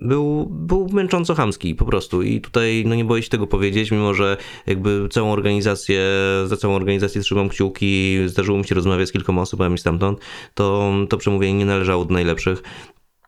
[0.00, 4.14] był, był męcząco chamski po prostu i tutaj no nie boję się tego powiedzieć, mimo
[4.14, 6.02] że jakby całą organizację,
[6.46, 10.18] za całą organizację trzymam kciuki, zdarzyło mi się rozmawiać z kilkoma osobami stamtąd,
[10.54, 12.62] to to przemówienie nie należało do najlepszych.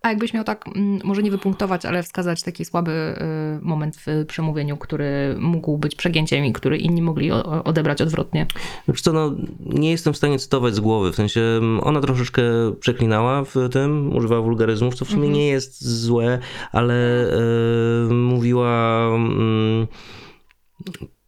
[0.02, 4.26] A jakbyś miał tak, mm, może nie wypunktować, ale wskazać taki słaby y, moment w
[4.26, 7.32] przemówieniu, który mógł być przegięciem i który inni mogli
[7.64, 8.46] odebrać odwrotnie.
[8.88, 12.42] Wiesz co, no, nie jestem w stanie cytować z głowy, w sensie mm, ona troszeczkę
[12.80, 16.38] przeklinała w tym, używała wulgaryzmów, co w sumie nie jest złe,
[16.72, 16.94] ale
[17.32, 17.38] e,
[18.12, 19.06] mówiła...
[19.14, 19.86] Mm,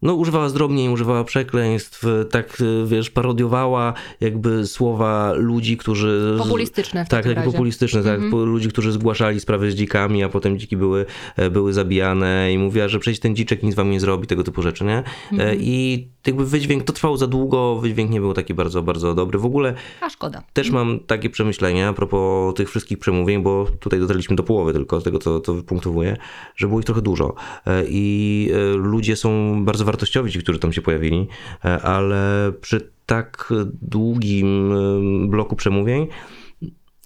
[0.02, 6.34] no, używała zdrobnień, używała przekleństw, tak, e, wiesz, parodiowała jakby słowa ludzi, którzy...
[6.38, 8.20] Populistyczne w Tak, takie populistyczne, tak.
[8.30, 12.58] po- Ludzi, którzy zgłaszali sprawy z dzikami, a potem dziki były, e, były zabijane i
[12.58, 15.02] mówiła, że przecież ten dziczek nic wam nie zrobi, tego typu rzeczy, nie?
[15.38, 19.38] E, I jakby wydźwięk, to trwało za długo, wydźwięk nie był taki bardzo, bardzo dobry.
[19.38, 20.42] W ogóle A szkoda.
[20.52, 25.00] też mam takie przemyślenia a propos tych wszystkich przemówień, bo tutaj dotarliśmy do połowy tylko
[25.00, 26.16] z tego, co, co wypunktowuję,
[26.56, 27.34] że było ich trochę dużo.
[27.66, 31.28] E, I ludzie są bardzo wartościowi, ci, którzy tam się pojawili,
[31.64, 36.06] e, ale przy tak długim e, bloku przemówień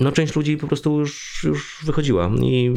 [0.00, 2.74] no część ludzi po prostu już, już wychodziła i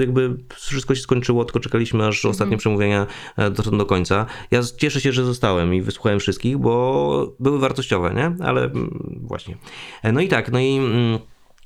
[0.00, 4.26] jakby wszystko się skończyło, tylko czekaliśmy aż ostatnie przemówienia e, do, do końca.
[4.50, 8.46] Ja cieszę się, że zostałem i wysłuchałem wszystkich, bo były wartościowe, nie?
[8.46, 9.56] Ale mm, właśnie.
[10.12, 10.80] No i tak, no i...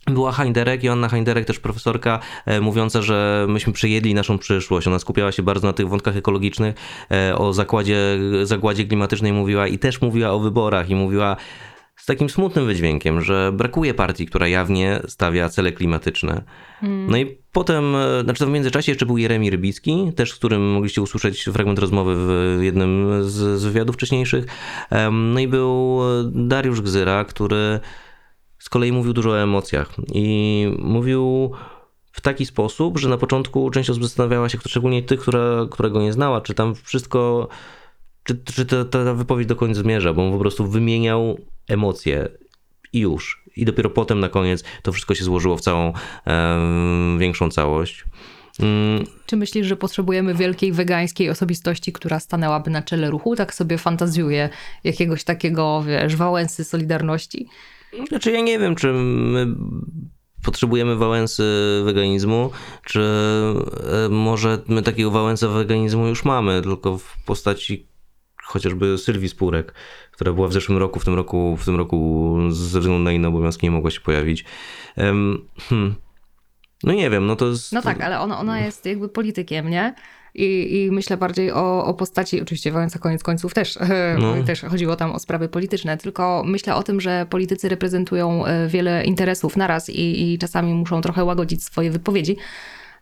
[0.07, 4.87] była Heinderek, Joanna Heinderek, też profesorka, e, mówiąca, że myśmy przejedli naszą przyszłość.
[4.87, 6.75] Ona skupiała się bardzo na tych wątkach ekologicznych,
[7.11, 11.37] e, o zakładzie, zagładzie klimatycznej mówiła i też mówiła o wyborach i mówiła
[11.97, 16.43] z takim smutnym wydźwiękiem, że brakuje partii, która jawnie stawia cele klimatyczne.
[16.83, 21.03] No i potem, e, znaczy w międzyczasie jeszcze był Jeremi Rybicki, też z którym mogliście
[21.03, 22.15] usłyszeć fragment rozmowy
[22.59, 24.45] w jednym z, z wywiadów wcześniejszych.
[25.13, 27.81] No i był Dariusz Gzyra, który
[28.63, 31.53] z kolei mówił dużo o emocjach i mówił
[32.13, 36.03] w taki sposób, że na początku część osób zastanawiała się, szczególnie tych, która, która go
[36.03, 37.49] nie znała, czy tam wszystko,
[38.25, 42.29] czy, czy ta, ta wypowiedź do końca zmierza, bo on po prostu wymieniał emocje
[42.93, 43.45] i już.
[43.57, 45.93] I dopiero potem na koniec to wszystko się złożyło w całą
[47.19, 48.05] większą całość.
[48.61, 53.37] Mm, Czy myślisz, że potrzebujemy wielkiej wegańskiej osobistości, która stanęłaby na czele ruchu?
[53.37, 54.49] Tak sobie fantazjuję
[54.85, 57.49] jakiegoś takiego, wiesz, Wałęsy Solidarności.
[58.09, 59.47] Znaczy ja nie wiem, czy my
[60.45, 61.45] potrzebujemy Wałęsy
[61.85, 62.51] weganizmu,
[62.85, 63.01] czy
[64.05, 67.87] e, może my takiego Wałęsa weganizmu już mamy, tylko w postaci
[68.45, 69.75] chociażby Sylwii Spurek,
[70.13, 73.29] która była w zeszłym roku, w tym roku, w tym roku ze względu na inne
[73.29, 74.45] obowiązki nie mogła się pojawić.
[74.95, 75.49] Hmm.
[76.85, 77.73] No nie wiem, no to jest...
[77.73, 79.95] No tak, ale ona, ona jest jakby politykiem, nie?
[80.35, 83.79] I, I myślę bardziej o, o postaci, oczywiście Wałęsa koniec końców też,
[84.19, 84.43] no.
[84.45, 89.05] też chodziło tam o sprawy polityczne, tylko myślę o tym, że politycy reprezentują e, wiele
[89.05, 92.37] interesów naraz i, i czasami muszą trochę łagodzić swoje wypowiedzi.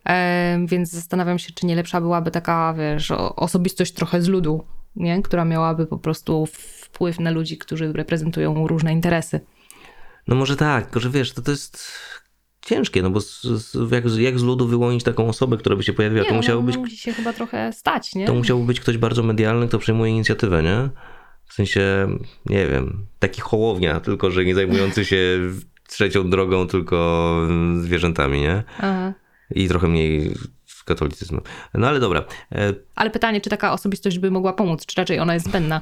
[0.08, 4.64] E, więc zastanawiam się, czy nie lepsza byłaby taka, wiesz, osobistość trochę z ludu,
[4.96, 5.22] nie?
[5.22, 9.40] która miałaby po prostu wpływ na ludzi, którzy reprezentują różne interesy.
[10.28, 11.92] No może tak, tylko że wiesz, to, to jest
[12.62, 15.92] ciężkie, no bo z, z, jak, jak, z ludu wyłonić taką osobę, która by się
[15.92, 16.76] pojawiła, nie, to no, musiało być...
[16.76, 18.26] musi się chyba trochę stać, nie?
[18.26, 20.88] To musiałby być ktoś bardzo medialny, kto przejmuje inicjatywę, nie?
[21.46, 22.08] W sensie,
[22.46, 25.40] nie wiem, taki hołownia, tylko że nie zajmujący się
[25.88, 27.36] trzecią drogą, tylko
[27.80, 28.62] zwierzętami, nie?
[28.78, 29.12] Aha.
[29.50, 30.34] I trochę mniej
[30.90, 31.40] katolicyzmem.
[31.74, 32.24] No ale dobra.
[32.52, 35.80] E, ale pytanie, czy taka osobistość by mogła pomóc, czy raczej ona jest zbędna?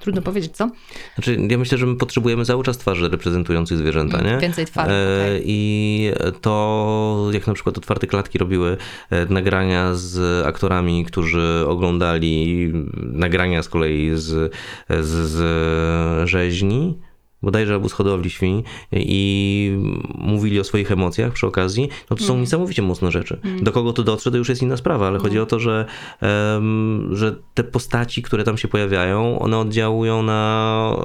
[0.00, 0.70] Trudno powiedzieć, co?
[1.14, 4.40] Znaczy, ja myślę, że my potrzebujemy cały czas twarzy reprezentujących zwierzęta, mm, nie?
[4.40, 4.92] Więcej twarzy.
[4.92, 5.42] E, okay.
[5.44, 8.76] I to, jak na przykład otwarte klatki robiły
[9.10, 14.54] e, nagrania z aktorami, którzy oglądali nagrania z kolei z,
[14.88, 16.98] z, z rzeźni,
[17.42, 19.72] bodajże albo z hodowli świń i
[20.14, 22.40] mówili o swoich emocjach przy okazji, no to są mm.
[22.40, 23.40] niesamowicie mocne rzeczy.
[23.44, 23.64] Mm.
[23.64, 25.22] Do kogo to dotrze, to już jest inna sprawa, ale mm.
[25.22, 25.86] chodzi o to, że,
[26.22, 30.96] um, że te postaci, które tam się pojawiają, one oddziałują na,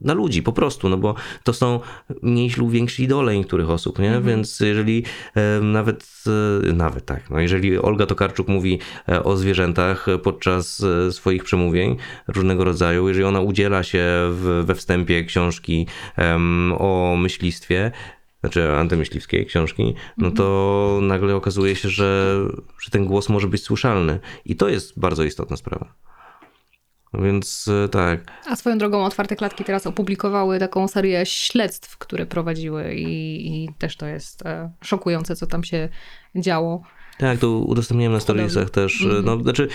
[0.00, 1.80] na ludzi po prostu, no bo to są
[2.22, 4.10] mniejsi lub więksi idole niektórych osób, nie?
[4.10, 4.24] -hmm.
[4.24, 5.04] Więc jeżeli
[5.36, 6.24] um, nawet,
[6.68, 11.96] e, nawet tak, no jeżeli Olga Tokarczuk mówi e, o zwierzętach podczas e, swoich przemówień
[12.28, 15.86] różnego rodzaju, jeżeli ona udziela się w, we wstępie książki
[16.78, 17.92] o myślistwie,
[18.40, 21.06] znaczy antymyśliwskiej książki, no to mhm.
[21.06, 22.38] nagle okazuje się, że,
[22.80, 24.20] że ten głos może być słyszalny.
[24.44, 25.94] I to jest bardzo istotna sprawa.
[27.22, 28.32] Więc e, tak.
[28.46, 33.96] A swoją drogą otwarte klatki teraz opublikowały taką serię śledztw, które prowadziły i, i też
[33.96, 35.88] to jest e, szokujące, co tam się
[36.36, 36.82] działo.
[37.18, 39.00] Tak, to udostępniłem na storiesach też.
[39.00, 39.24] -hmm.
[39.24, 39.68] No, znaczy,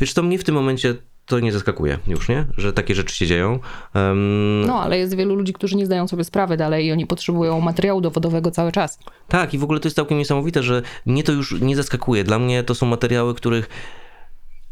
[0.00, 0.94] wiesz, to mnie w tym momencie
[1.26, 2.46] to nie zaskakuje już, nie?
[2.56, 3.58] Że takie rzeczy się dzieją.
[3.94, 4.66] Um...
[4.66, 8.00] No, ale jest wielu ludzi, którzy nie zdają sobie sprawy dalej i oni potrzebują materiału
[8.00, 8.98] dowodowego cały czas.
[9.28, 12.24] Tak, i w ogóle to jest całkiem niesamowite, że mnie to już nie zaskakuje.
[12.24, 13.68] Dla mnie to są materiały, których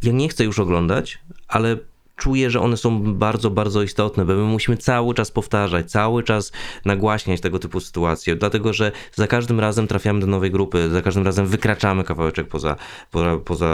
[0.03, 1.77] ja nie chcę już oglądać, ale
[2.21, 6.53] czuję, że one są bardzo, bardzo istotne, bo my musimy cały czas powtarzać, cały czas
[6.85, 11.25] nagłaśniać tego typu sytuacje, dlatego że za każdym razem trafiamy do nowej grupy, za każdym
[11.25, 12.77] razem wykraczamy kawałeczek poza,
[13.11, 13.71] poza, poza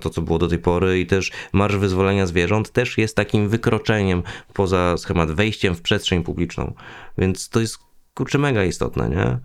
[0.00, 4.22] to, co było do tej pory i też Marsz Wyzwolenia Zwierząt też jest takim wykroczeniem
[4.54, 6.74] poza schemat, wejściem w przestrzeń publiczną,
[7.18, 7.78] więc to jest
[8.14, 9.38] kurczę mega istotne, nie?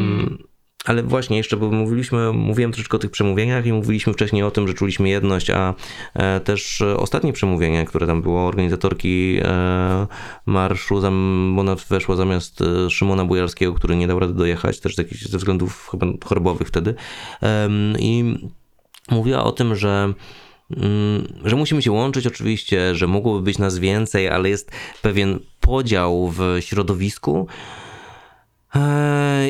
[0.00, 0.49] Mm.
[0.84, 4.68] Ale właśnie jeszcze, bo mówiliśmy, mówiłem troszeczkę o tych przemówieniach i mówiliśmy wcześniej o tym,
[4.68, 5.74] że czuliśmy jedność, a
[6.14, 10.06] e, też ostatnie przemówienie, które tam było, organizatorki e,
[10.46, 11.00] marszu,
[11.58, 14.96] ona weszła zamiast e, Szymona Bujarskiego, który nie dał rady dojechać, też
[15.28, 16.94] ze względów chyba chorobowych wtedy.
[17.98, 18.34] I
[19.10, 20.12] mówiła o tym, że
[20.76, 24.70] mm, że musimy się łączyć oczywiście, że mogłoby być nas więcej, ale jest
[25.02, 27.46] pewien podział w środowisku,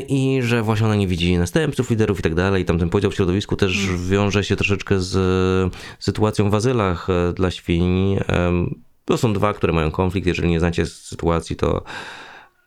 [0.08, 2.64] i że właśnie ona nie widzi następców, liderów i tak dalej.
[2.64, 4.08] Tam ten podział w środowisku też mm.
[4.08, 8.18] wiąże się troszeczkę z sytuacją w azylach e, dla świń.
[9.04, 10.26] To są dwa, które mają konflikt.
[10.26, 11.84] Jeżeli nie znacie sytuacji, to.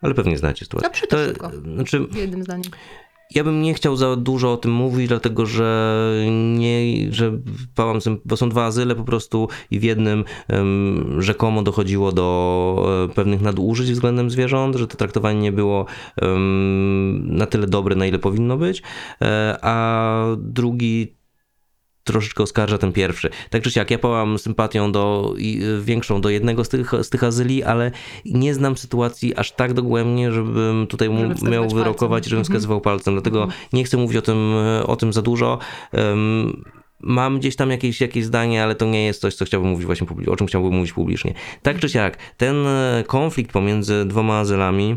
[0.02, 1.06] Ale pewnie znacie sytuację.
[1.08, 1.50] To, to szybko.
[1.74, 2.64] Znaczy, w jednym zdaniu.
[3.30, 7.32] Ja bym nie chciał za dużo o tym mówić, dlatego że nie, że
[7.74, 13.10] pałam, bo są dwa azyle po prostu i w jednym um, rzekomo dochodziło do um,
[13.10, 15.86] pewnych nadużyć względem zwierząt, że to traktowanie nie było
[16.22, 18.82] um, na tyle dobre, na ile powinno być,
[19.22, 21.16] e, a drugi
[22.04, 23.30] troszeczkę oskarża ten pierwszy.
[23.50, 27.24] Tak czy siak, ja pałam sympatią do, i, większą do jednego z tych, z tych
[27.24, 27.90] azyli, ale
[28.24, 32.30] nie znam sytuacji aż tak dogłębnie, żebym tutaj żeby miał wyrokować, palcem.
[32.30, 32.44] żebym mhm.
[32.44, 33.14] wskazywał palcem.
[33.14, 33.60] Dlatego mhm.
[33.72, 34.54] nie chcę mówić o tym,
[34.86, 35.58] o tym za dużo.
[35.92, 36.64] Um,
[37.00, 40.06] mam gdzieś tam jakieś, jakieś zdanie, ale to nie jest coś, co chciałbym mówić właśnie,
[40.26, 41.34] o czym chciałbym mówić publicznie.
[41.62, 44.96] Tak czy siak, ten e, konflikt pomiędzy dwoma azylami,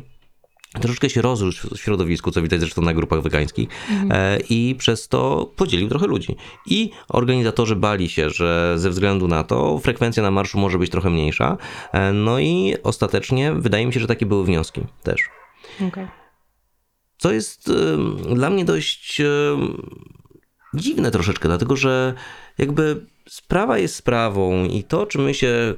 [0.82, 4.42] troszeczkę się rozrósł w środowisku, co widać zresztą na grupach wegańskich mhm.
[4.50, 6.36] i przez to podzielił trochę ludzi.
[6.66, 11.10] I organizatorzy bali się, że ze względu na to frekwencja na marszu może być trochę
[11.10, 11.58] mniejsza.
[11.92, 15.22] E, no i ostatecznie wydaje mi się, że takie były wnioski też.
[15.88, 16.08] Okay.
[17.18, 17.72] Co jest
[18.36, 19.22] dla mnie dość
[20.74, 22.14] dziwne troszeczkę, dlatego że
[22.58, 25.76] jakby sprawa jest sprawą i to, czy my się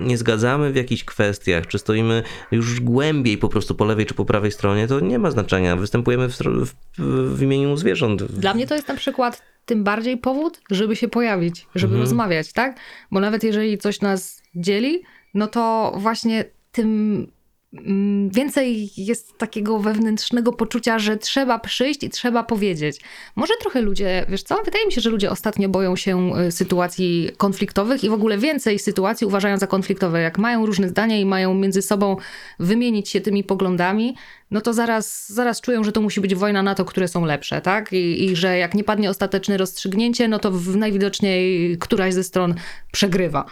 [0.00, 4.24] nie zgadzamy w jakichś kwestiach, czy stoimy już głębiej po prostu po lewej czy po
[4.24, 5.76] prawej stronie, to nie ma znaczenia.
[5.76, 6.74] Występujemy w, w,
[7.36, 8.22] w imieniu zwierząt.
[8.24, 12.00] Dla mnie to jest na przykład tym bardziej powód, żeby się pojawić, żeby Mhm.
[12.00, 12.78] rozmawiać, tak?
[13.10, 15.02] Bo nawet jeżeli coś nas dzieli,
[15.34, 17.26] no to właśnie tym
[18.30, 23.00] więcej jest takiego wewnętrznego poczucia, że trzeba przyjść i trzeba powiedzieć.
[23.36, 27.30] Może trochę ludzie, wiesz co, wydaje mi się, że ludzie ostatnio boją się y, sytuacji
[27.36, 30.20] konfliktowych i w ogóle więcej sytuacji uważają za konfliktowe.
[30.20, 32.16] Jak mają różne zdania i mają między sobą
[32.58, 34.16] wymienić się tymi poglądami,
[34.50, 37.60] no to zaraz, zaraz czują, że to musi być wojna na to, które są lepsze,
[37.60, 37.92] tak?
[37.92, 42.54] I, I że jak nie padnie ostateczne rozstrzygnięcie, no to w najwidoczniej któraś ze stron
[42.92, 43.44] przegrywa.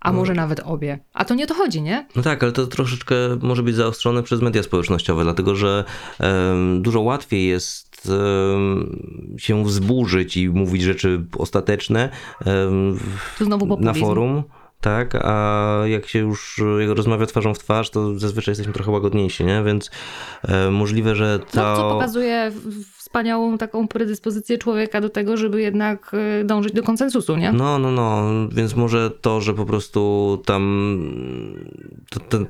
[0.00, 0.98] A może nawet obie.
[1.14, 2.06] A to nie to chodzi, nie?
[2.16, 5.84] No tak, ale to troszeczkę może być zaostrzone przez media społecznościowe, dlatego że
[6.20, 8.08] em, dużo łatwiej jest
[8.54, 8.98] em,
[9.38, 12.08] się wzburzyć i mówić rzeczy ostateczne
[13.38, 14.42] Tu znowu na forum.
[14.80, 19.44] Tak, a jak się już jak rozmawia twarzą w twarz, to zazwyczaj jesteśmy trochę łagodniejsi,
[19.44, 19.62] nie?
[19.66, 19.90] Więc
[20.42, 21.44] e, możliwe, że to.
[21.62, 26.82] No, co pokazuje w- wspaniałą taką predyspozycję człowieka do tego, żeby jednak y, dążyć do
[26.82, 27.52] konsensusu, nie?
[27.52, 30.68] No, no, no, więc może to, że po prostu tam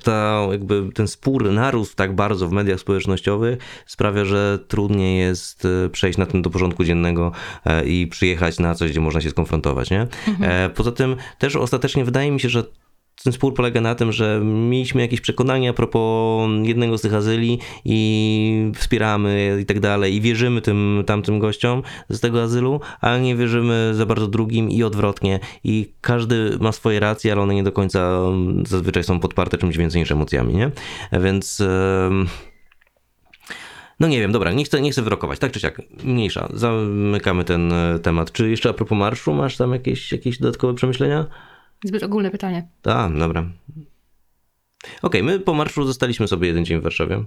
[0.02, 5.88] to jakby ten spór narósł tak bardzo w mediach społecznościowych sprawia, że trudniej jest e,
[5.88, 7.32] przejść na tym do porządku dziennego
[7.64, 10.06] e, i przyjechać na coś, gdzie można się skonfrontować, nie?
[10.40, 12.64] E, Poza tym też ostatecznie wydaje mi się, że
[13.24, 17.58] ten spór polega na tym, że mieliśmy jakieś przekonania a propos jednego z tych azyli
[17.84, 23.36] i wspieramy i tak dalej i wierzymy tym tamtym gościom z tego azylu, a nie
[23.36, 25.40] wierzymy za bardzo drugim i odwrotnie.
[25.64, 29.76] I każdy ma swoje racje, ale one nie do końca mm, zazwyczaj są podparte czymś
[29.76, 30.70] więcej niż emocjami, nie?
[31.12, 31.62] Więc...
[34.00, 37.72] no nie wiem, dobra, nie chcę, nie chcę wyrokować, tak czy siak, mniejsza, zamykamy ten
[37.72, 38.32] e, temat.
[38.32, 41.26] Czy jeszcze a propos marszu, masz tam jakieś, jakieś dodatkowe przemyślenia?
[41.84, 42.68] Zbyt ogólne pytanie.
[42.84, 43.50] A, dobra.
[45.02, 47.24] Okej, my po marszu zostaliśmy sobie jeden dzień w Warszawie.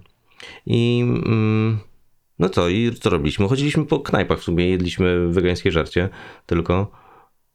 [0.65, 1.79] I mm,
[2.39, 3.47] no co, i co robiliśmy?
[3.47, 6.09] Chodziliśmy po knajpach w sumie, jedliśmy wegańskie żarcie
[6.45, 6.91] tylko.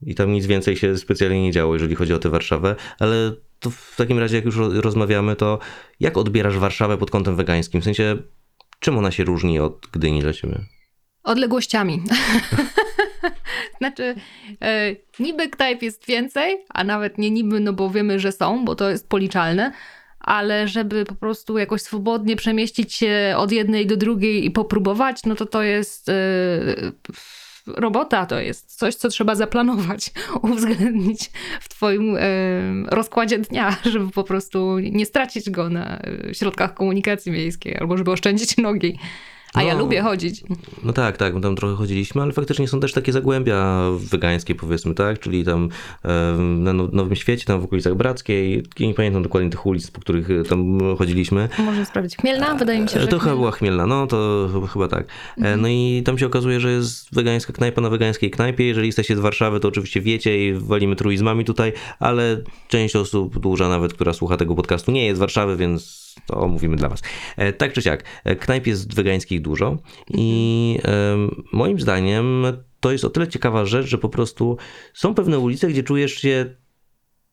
[0.02, 3.70] I tam nic więcej się specjalnie nie działo, jeżeli chodzi o tę Warszawę, ale to
[3.70, 5.58] w takim razie, jak już ro- rozmawiamy, to
[6.00, 7.80] jak odbierasz Warszawę pod kątem wegańskim?
[7.80, 8.16] W sensie,
[8.80, 10.58] czym ona się różni od Gdyni dla ciebie?
[11.22, 12.02] Odległościami.
[13.78, 14.14] znaczy,
[14.62, 18.74] e, niby knajp jest więcej, a nawet nie niby, no bo wiemy, że są, bo
[18.74, 19.72] to jest policzalne,
[20.20, 25.34] ale żeby po prostu jakoś swobodnie przemieścić się od jednej do drugiej i popróbować, no
[25.34, 26.12] to to jest e,
[27.66, 30.12] robota, to jest coś, co trzeba zaplanować,
[30.42, 32.20] uwzględnić w twoim e,
[32.86, 38.10] rozkładzie dnia, żeby po prostu nie stracić go na e, środkach komunikacji miejskiej, albo żeby
[38.10, 38.98] oszczędzić nogi.
[39.54, 39.80] A ja No.
[39.80, 40.42] lubię chodzić.
[40.84, 44.94] No tak, tak, my tam trochę chodziliśmy, ale faktycznie są też takie zagłębia wegańskie powiedzmy,
[44.94, 45.20] tak?
[45.20, 45.68] Czyli tam
[46.04, 50.00] e, na Now- Nowym Świecie, tam w okolicach Brackiej, nie pamiętam dokładnie tych ulic, po
[50.00, 51.48] których e, tam chodziliśmy.
[51.58, 52.16] Możemy sprawdzić.
[52.16, 52.54] Chmielna?
[52.54, 55.06] Wydaje mi się, E, że To chyba była Chmielna, no to chyba, tak.
[55.42, 58.64] E, No i tam się okazuje, że jest wegańska knajpa na wegańskiej knajpie.
[58.66, 63.68] Jeżeli jesteście z Warszawy, to oczywiście wiecie i walimy truizmami tutaj, ale część osób, duża
[63.68, 67.02] nawet, która słucha tego podcastu, nie jest z Warszawy, więc to mówimy dla was.
[67.36, 69.76] E, Tak czy siak, e, knajp jest wegańskich dużo
[70.08, 70.78] i
[71.52, 72.44] moim zdaniem
[72.80, 74.56] to jest o tyle ciekawa rzecz, że po prostu
[74.94, 76.56] są pewne ulice, gdzie czujesz się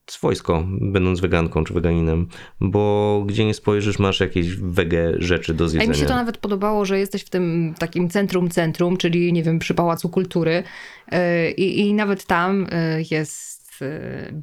[0.09, 2.27] swojsko, będąc weganką czy weganinem,
[2.61, 5.91] bo gdzie nie spojrzysz, masz jakieś wege rzeczy do A zjedzenia.
[5.93, 9.59] mi się to nawet podobało, że jesteś w tym takim centrum centrum, czyli nie wiem,
[9.59, 10.63] przy Pałacu Kultury
[11.11, 12.67] yy, i, i nawet tam
[13.11, 13.52] jest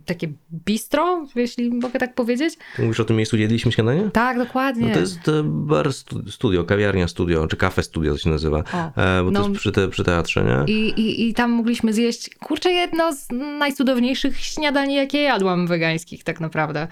[0.06, 0.28] takie
[0.66, 2.58] bistro, jeśli mogę tak powiedzieć.
[2.76, 4.10] Ty Mówisz o tym miejscu, gdzie jedliśmy śniadanie?
[4.12, 4.86] Tak, dokładnie.
[4.88, 8.64] No to jest e, bar stu- studio, kawiarnia studio, czy kafe studio to się nazywa,
[8.72, 9.42] O, e, bo no.
[9.42, 10.74] to jest przy, te, przy teatrze, nie?
[10.74, 16.40] I, i, I tam mogliśmy zjeść, kurczę, jedno z najcudowniejszych śniadań, jakie jadłam wegańskich tak
[16.40, 16.88] naprawdę.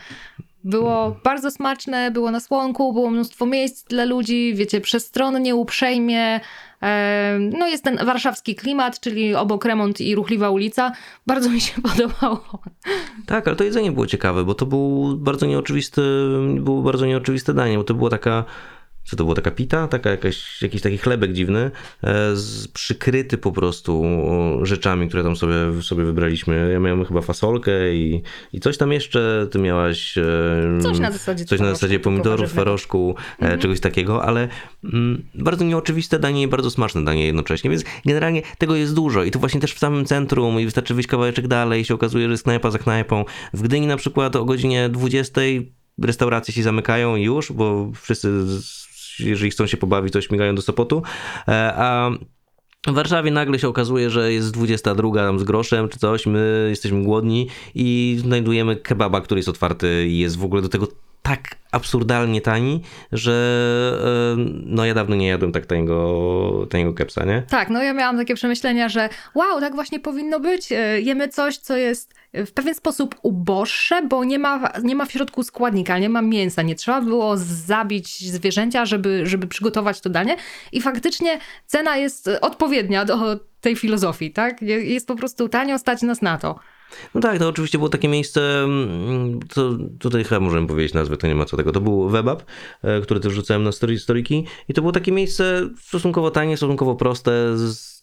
[0.64, 6.40] Było bardzo smaczne, było na słonku, było mnóstwo miejsc dla ludzi, wiecie, przestronnie, uprzejmie.
[6.80, 10.92] Em, No jest ten warszawski klimat, czyli obok remont i ruchliwa ulica.
[11.26, 12.44] Bardzo mi się podobało.
[13.26, 16.02] Tak, ale to jedzenie było ciekawe, bo to był bardzo nieoczywisty,
[16.60, 18.44] było bardzo nieoczywiste danie, bo to była taka,
[19.10, 21.70] co to było, taka pita, taka jakaś, jakiś taki chlebek dziwny,
[22.04, 26.70] e, z, przykryty po prostu o, rzeczami, które tam sobie, sobie wybraliśmy.
[26.72, 30.18] Ja miałem chyba fasolkę i, i coś tam jeszcze, ty miałaś...
[30.18, 30.22] e,
[30.82, 34.48] Coś na zasadzie Coś na zasadzie pomidorów, faroszku, e, czegoś takiego, ale
[34.84, 39.30] mm, bardzo nieoczywiste danie i bardzo smaczne danie jednocześnie, więc generalnie tego jest dużo i
[39.30, 42.30] to właśnie też w samym centrum i wystarczy wyjść kawałeczek dalej i się okazuje, że
[42.30, 43.24] jest knajpa za knajpą.
[43.54, 45.40] W Gdyni na przykład o godzinie 20
[46.02, 48.87] restauracje się zamykają już, bo wszyscy, z-
[49.20, 51.02] jeżeli chcą się pobawić, to śmigają do Sopotu,
[51.48, 52.10] e, a
[52.86, 57.02] w Warszawie nagle się okazuje, że jest 22 tam z groszem czy coś, my jesteśmy
[57.02, 60.88] głodni i znajdujemy kebaba, który jest otwarty i jest w ogóle do tego
[61.22, 63.34] tak absurdalnie tani, że
[64.36, 67.42] e, no ja dawno nie jadłem tak taniego, taniego kepsa, nie?
[67.50, 70.72] Tak, no ja miałam takie przemyślenia, że wow, tak właśnie powinno być.
[70.72, 75.12] E, jemy coś, co jest w pewien sposób uboższe, bo nie ma, nie ma w
[75.12, 76.62] środku składnika, nie ma mięsa.
[76.62, 80.36] Nie trzeba było zabić zwierzęcia, żeby, żeby przygotować to danie.
[80.72, 84.62] I faktycznie cena jest odpowiednia do tej filozofii, tak?
[84.62, 86.58] Jest po prostu tanio, stać nas na to.
[87.14, 91.26] No tak, to oczywiście było takie miejsce, mm, to tutaj chyba możemy powiedzieć nazwę, to
[91.26, 91.72] nie ma co tego.
[91.72, 92.42] To był Webab,
[92.82, 96.94] e, który też rzucałem na story, storyki i to było takie miejsce stosunkowo tanie, stosunkowo
[96.94, 97.32] proste,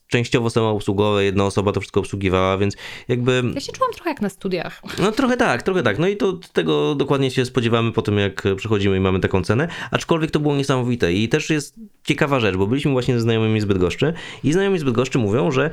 [0.08, 2.76] częściowo samoobsługowe, jedna osoba to wszystko obsługiwała, więc
[3.08, 3.44] jakby...
[3.56, 4.82] Ja się czułam trochę jak na studiach.
[5.00, 6.00] No trochę tak, trochę tak.
[6.00, 9.68] No i to tego dokładnie się spodziewamy po tym, jak przychodzimy i mamy taką cenę,
[9.92, 13.66] aczkolwiek to było niesamowite i też jest ciekawa rzecz, bo byliśmy właśnie ze znajomymi z
[13.66, 14.14] Bydgoszczy
[14.44, 15.70] i znajomi z Bydgoszczy mówią, że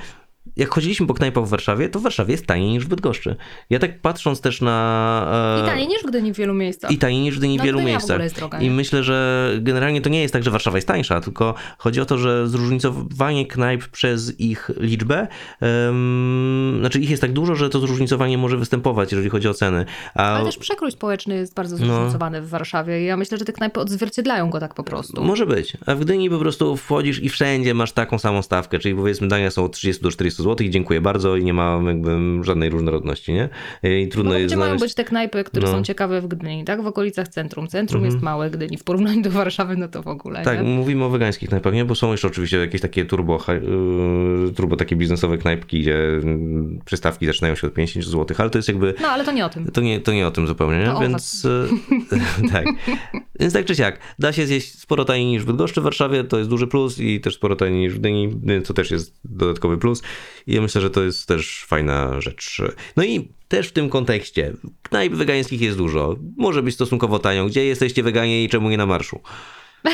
[0.56, 3.36] jak chodziliśmy po knajpach w Warszawie, to w Warszawie jest taniej niż w Bydgoszczy.
[3.70, 5.56] Ja tak patrząc też na...
[5.58, 5.62] E...
[5.62, 6.90] I taniej niż w Gdyni w wielu miejscach.
[6.90, 8.32] I taniej niż w Gdyni w no, wielu miejscach.
[8.32, 12.00] Droga, I myślę, że generalnie to nie jest tak, że Warszawa jest tańsza, tylko chodzi
[12.00, 15.28] o to, że zróżnicowanie knajp przez ich liczbę,
[15.60, 19.84] um, znaczy ich jest tak dużo, że to zróżnicowanie może występować, jeżeli chodzi o ceny.
[20.14, 20.22] A...
[20.22, 21.86] Ale też przekrój społeczny jest bardzo no.
[21.86, 22.46] zróżnicowany no.
[22.46, 23.04] w Warszawie.
[23.04, 25.24] Ja myślę, że te knajpy odzwierciedlają go tak po prostu.
[25.24, 25.76] Może być.
[25.86, 29.50] A w Gdyni po prostu wchodzisz i wszędzie masz taką samą stawkę, czyli powiedzmy dania
[29.50, 33.32] są od 30 do 40 zł i dziękuję bardzo i nie ma jakby żadnej różnorodności,
[33.32, 33.48] nie?
[33.82, 34.70] I trudno no, jest gdzie znaleźć...
[34.70, 35.72] mają być te knajpy, które no.
[35.72, 36.82] są ciekawe w Gdyni, tak?
[36.82, 37.68] W okolicach centrum.
[37.68, 38.14] Centrum mhm.
[38.14, 38.78] jest małe Gdyni.
[38.78, 40.68] W porównaniu do Warszawy, no to w ogóle, Tak, nie?
[40.68, 41.84] mówimy o wegańskich knajpach, nie?
[41.84, 45.98] Bo są jeszcze oczywiście jakieś takie turbo, yy, turbo takie biznesowe knajpki, gdzie
[46.84, 48.94] przystawki zaczynają się od 50 zł, ale to jest jakby...
[49.02, 49.66] No, ale to nie o tym.
[49.66, 50.86] To nie, to nie o tym zupełnie, nie?
[50.86, 51.46] To Więc...
[52.52, 52.66] tak.
[53.40, 56.38] Więc tak czy siak, da się zjeść sporo taniej niż w Bydgoszczy w Warszawie, to
[56.38, 60.02] jest duży plus i też sporo taniej niż w Gdyni, to też jest dodatkowy plus.
[60.46, 62.62] I ja myślę, że to jest też fajna rzecz.
[62.96, 66.16] No i też w tym kontekście, knajp wegańskich jest dużo.
[66.36, 67.46] Może być stosunkowo tanio.
[67.46, 69.20] Gdzie jesteście weganie i czemu nie na marszu?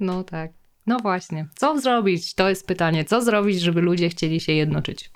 [0.00, 0.50] No tak.
[0.86, 1.48] No właśnie.
[1.54, 2.34] Co zrobić?
[2.34, 3.04] To jest pytanie.
[3.04, 5.10] Co zrobić, żeby ludzie chcieli się jednoczyć?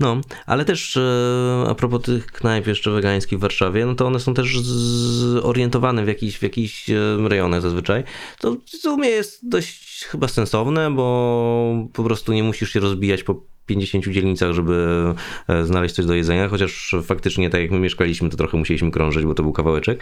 [0.00, 4.20] No, ale też e, a propos tych knajp jeszcze wegańskich w Warszawie, no to one
[4.20, 6.94] są też zorientowane w jakichś w jakichś e,
[7.28, 8.04] rejonach zazwyczaj.
[8.38, 13.42] To w sumie jest dość chyba sensowne, bo po prostu nie musisz się rozbijać po
[13.68, 15.04] 50 dzielnicach, żeby
[15.48, 19.24] e, znaleźć coś do jedzenia, chociaż faktycznie tak jak my mieszkaliśmy, to trochę musieliśmy krążyć,
[19.24, 20.00] bo to był kawałeczek.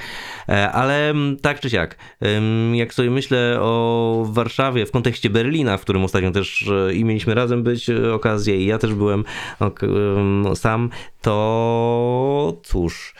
[0.49, 1.99] E, ale tak czy siak,
[2.73, 7.35] jak sobie myślę o Warszawie w kontekście Berlina, w którym ostatnio też e, i mieliśmy
[7.35, 9.25] razem być okazję i ja też byłem
[10.55, 10.91] sam,
[11.23, 13.15] to cóż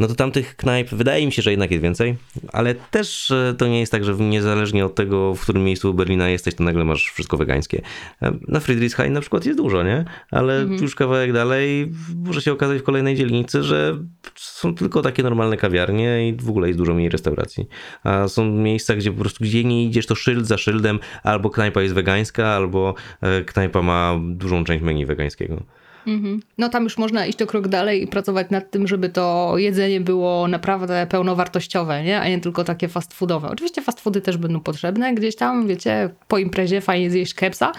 [0.00, 2.16] no to tamtych knajp wydaje mi się, że jednak jest więcej,
[2.52, 6.28] ale też e, to nie jest tak, że niezależnie od tego, w którym miejscu Berlina
[6.28, 7.82] jesteś, to nagle masz wszystko wegańskie.
[8.22, 10.04] E, na Friedrichshain na przykład jest dużo, nie?
[10.30, 10.82] Ale mhm.
[10.82, 11.92] już kawałek dalej
[12.24, 13.98] może się okazać w kolejnej dzielnicy, że
[14.36, 17.68] są tylko takie normalne kawiarnie i w ogóle jest dużo mniej restauracji.
[18.04, 21.82] A są miejsca, gdzie po prostu gdzie nie idziesz, to szyld za szyldem albo knajpa
[21.82, 25.62] jest wegańska, albo e, knajpa ma dużą część menu wegańskiego.
[26.06, 26.42] Mhm.
[26.58, 30.00] No tam już można iść o krok dalej i pracować nad tym, żeby to jedzenie
[30.00, 32.20] było naprawdę pełnowartościowe, nie?
[32.20, 33.48] a nie tylko takie fast foodowe.
[33.48, 37.72] Oczywiście fast foody też będą potrzebne gdzieś tam, wiecie, po imprezie fajnie zjeść kepsa.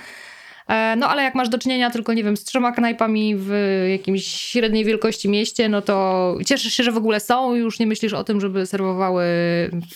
[0.68, 3.52] E, no ale jak masz do czynienia tylko, nie wiem, z trzema knajpami w
[3.92, 8.14] jakimś średniej wielkości mieście, no to cieszysz się, że w ogóle są już nie myślisz
[8.14, 9.26] o tym, żeby serwowały,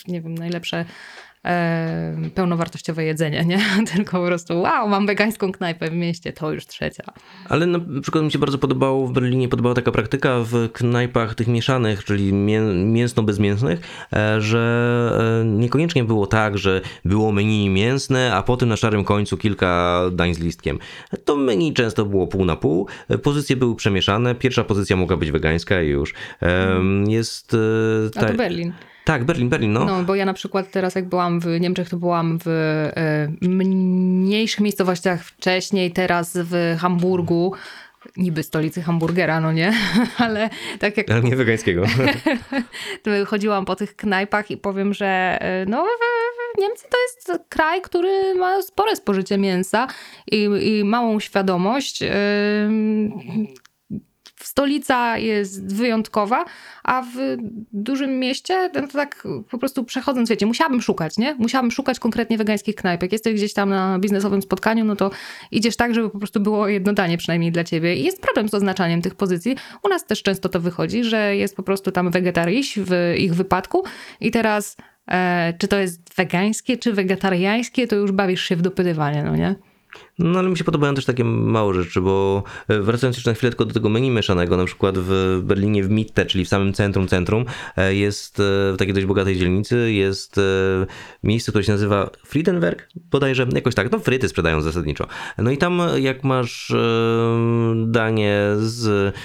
[0.07, 0.85] nie wiem, najlepsze
[1.45, 3.59] e, pełnowartościowe jedzenie, nie?
[3.93, 7.03] Tylko po prostu wow, mam wegańską knajpę w mieście, to już trzecia.
[7.49, 11.47] Ale na przykład mi się bardzo podobało, w Berlinie podobała taka praktyka w knajpach tych
[11.47, 13.79] mieszanych, czyli mięsno-bezmięsnych,
[14.13, 19.37] e, że e, niekoniecznie było tak, że było menu mięsne, a potem na szarym końcu
[19.37, 20.79] kilka dań z listkiem.
[21.25, 22.87] To menu często było pół na pół,
[23.23, 26.13] pozycje były przemieszane, pierwsza pozycja mogła być wegańska i już.
[27.07, 27.55] Jest...
[28.13, 28.21] Ta...
[28.21, 28.73] A to Berlin.
[29.05, 29.85] Tak, Berlin, Berlin, no.
[29.85, 32.47] No, bo ja na przykład teraz jak byłam w Niemczech, to byłam w
[33.41, 37.53] y, mniejszych miejscowościach wcześniej, teraz w Hamburgu.
[38.17, 39.73] Niby stolicy hamburgera, no nie?
[40.17, 40.49] Ale
[40.79, 41.11] tak jak...
[41.11, 41.85] Ale nie wegańskiego.
[43.27, 45.85] chodziłam po tych knajpach i powiem, że e, no
[46.57, 49.87] Niemcy to jest kraj, który ma spore spożycie mięsa
[50.31, 52.03] i, i małą świadomość
[54.55, 56.45] stolica jest wyjątkowa,
[56.83, 57.37] a w
[57.73, 61.35] dużym mieście, no to tak po prostu przechodząc, wiecie, musiałabym szukać, nie?
[61.35, 63.11] Musiałabym szukać konkretnie wegańskich knajpek.
[63.11, 65.11] Jesteś gdzieś tam na biznesowym spotkaniu, no to
[65.51, 67.95] idziesz tak, żeby po prostu było jedno danie przynajmniej dla ciebie.
[67.95, 69.55] I jest problem z oznaczaniem tych pozycji.
[69.83, 73.83] U nas też często to wychodzi, że jest po prostu tam wegetaryś w ich wypadku
[74.19, 74.77] i teraz
[75.07, 79.55] e, czy to jest wegańskie, czy wegetariańskie, to już bawisz się w dopytywanie, no nie?
[80.19, 83.49] No ale mi się podobają też takie małe rzeczy, bo e, wracając jeszcze na chwilę
[83.49, 87.07] tylko do tego menu mieszanego, na przykład w Berlinie w Mitte, czyli w samym centrum
[87.07, 87.45] centrum,
[87.77, 88.43] e, jest e,
[88.73, 90.39] w takiej dość bogatej dzielnicy, jest
[91.23, 95.07] miejsce, które się nazywa Friedenberg, bodajże, jakoś tak, no fryty sprzedają zasadniczo.
[95.37, 96.73] No i tam jak masz
[97.85, 99.15] danie z,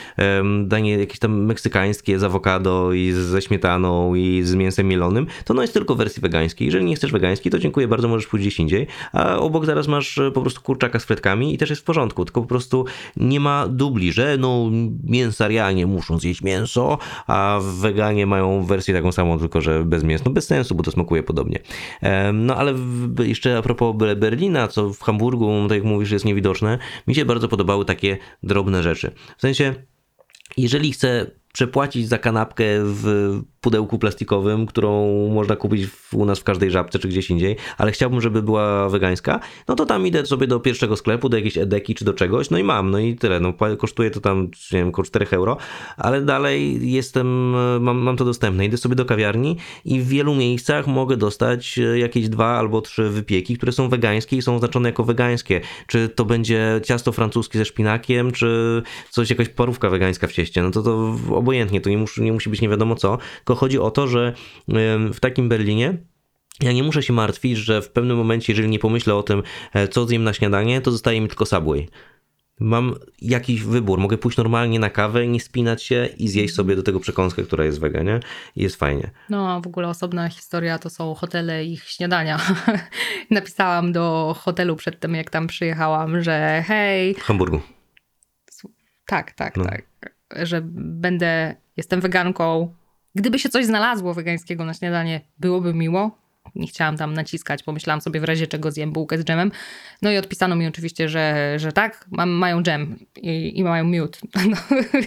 [0.66, 5.62] danie jakieś tam meksykańskie z awokado i ze śmietaną i z mięsem mielonym, to no
[5.62, 6.66] jest tylko w wersji wegańskiej.
[6.66, 10.20] Jeżeli nie chcesz wegańskiej, to dziękuję bardzo, możesz pójść gdzieś indziej, a obok zaraz masz
[10.34, 12.84] po prostu kur kurczaka z frytkami i też jest w porządku, tylko po prostu
[13.16, 14.70] nie ma dubli, że no
[15.04, 20.24] mięsarianie muszą zjeść mięso, a weganie mają wersję taką samą, tylko że bez mięsa.
[20.26, 21.58] No bez sensu, bo to smakuje podobnie.
[22.32, 22.74] No ale
[23.18, 27.48] jeszcze a propos Berlina, co w Hamburgu, tak jak mówisz, jest niewidoczne, mi się bardzo
[27.48, 29.10] podobały takie drobne rzeczy.
[29.38, 29.74] W sensie,
[30.56, 36.70] jeżeli chcę przepłacić za kanapkę w pudełku plastikowym, którą można kupić u nas w każdej
[36.70, 40.61] żabce czy gdzieś indziej, ale chciałbym, żeby była wegańska, no to tam idę sobie do
[40.61, 43.40] pierwszego sklepu, do jakiejś edeki czy do czegoś, no i mam, no i tyle.
[43.40, 44.42] No, kosztuje to tam,
[44.72, 45.56] nie wiem, około 4 euro,
[45.96, 47.50] ale dalej jestem,
[47.80, 48.64] mam, mam to dostępne.
[48.64, 53.56] Idę sobie do kawiarni i w wielu miejscach mogę dostać jakieś dwa albo trzy wypieki,
[53.56, 55.61] które są wegańskie i są oznaczone jako wegańskie.
[55.86, 60.70] Czy to będzie ciasto francuskie ze szpinakiem, czy coś, jakaś parówka wegańska w cieście, no
[60.70, 63.18] to to obojętnie, to nie, mus, nie musi być nie wiadomo co,
[63.51, 64.32] tylko chodzi o to, że
[65.12, 65.94] w takim Berlinie
[66.62, 69.42] ja nie muszę się martwić, że w pewnym momencie, jeżeli nie pomyślę o tym,
[69.74, 71.88] e, co zjem na śniadanie, to zostaje mi tylko Subway.
[72.61, 76.82] Mam jakiś wybór, mogę pójść normalnie na kawę, nie spinać się i zjeść sobie do
[76.82, 78.20] tego przekąskę, która jest wega, nie?
[78.57, 79.11] I jest fajnie.
[79.30, 82.40] No, w ogóle osobna historia to są hotele i ich śniadania.
[83.30, 87.14] Napisałam do hotelu przed tym, jak tam przyjechałam, że hej...
[87.14, 87.61] W Hamburgu.
[89.07, 89.64] Tak, tak, no.
[89.64, 89.82] tak.
[90.42, 92.74] Że będę, jestem weganką,
[93.14, 96.20] Gdyby się coś znalazło wegańskiego na śniadanie, byłoby miło.
[96.54, 99.52] Nie chciałam tam naciskać, pomyślałam sobie w razie czego zjem bułkę z dżemem.
[100.02, 104.20] No i odpisano mi oczywiście, że, że tak, mam, mają dżem i, i mają miód.
[104.50, 104.56] No,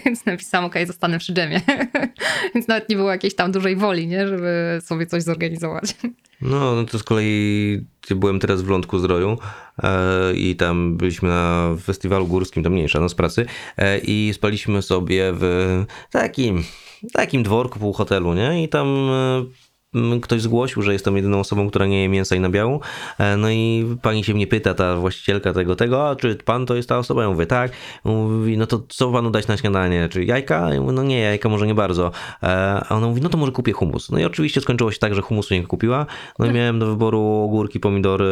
[0.05, 1.61] więc napisałam, ok, zostanę przy dżemie.
[2.55, 5.95] więc nawet nie było jakiejś tam dużej woli, nie, żeby sobie coś zorganizować.
[6.41, 7.85] No, no to z kolei
[8.15, 9.37] byłem teraz w Lądku Zdroju
[9.83, 13.45] e, i tam byliśmy na festiwalu górskim, to mniejsza, no z pracy
[13.77, 16.63] e, i spaliśmy sobie w takim
[17.11, 18.63] takim dworku pół hotelu, nie?
[18.63, 22.79] I tam e, ktoś zgłosił, że jestem jedyną osobą, która nie je mięsa i nabiału.
[23.19, 26.75] E, no i pani się mnie pyta, ta właścicielka tego, tego, a czy pan to
[26.75, 27.23] jest ta osoba?
[27.23, 27.71] Ja mówię, tak.
[28.03, 30.09] Mówi, no to co panu dać na śniadanie?
[30.09, 30.73] Czy jajka?
[30.73, 32.11] Ja mówię, no nie, jajka może nie bardzo.
[32.43, 32.47] E,
[32.89, 34.11] a ona mówi, no to może kupię humus.
[34.11, 36.05] No i oczywiście skończyło się tak, że humusu nie kupiła.
[36.39, 38.25] No i miałem do wyboru ogórki, pomidory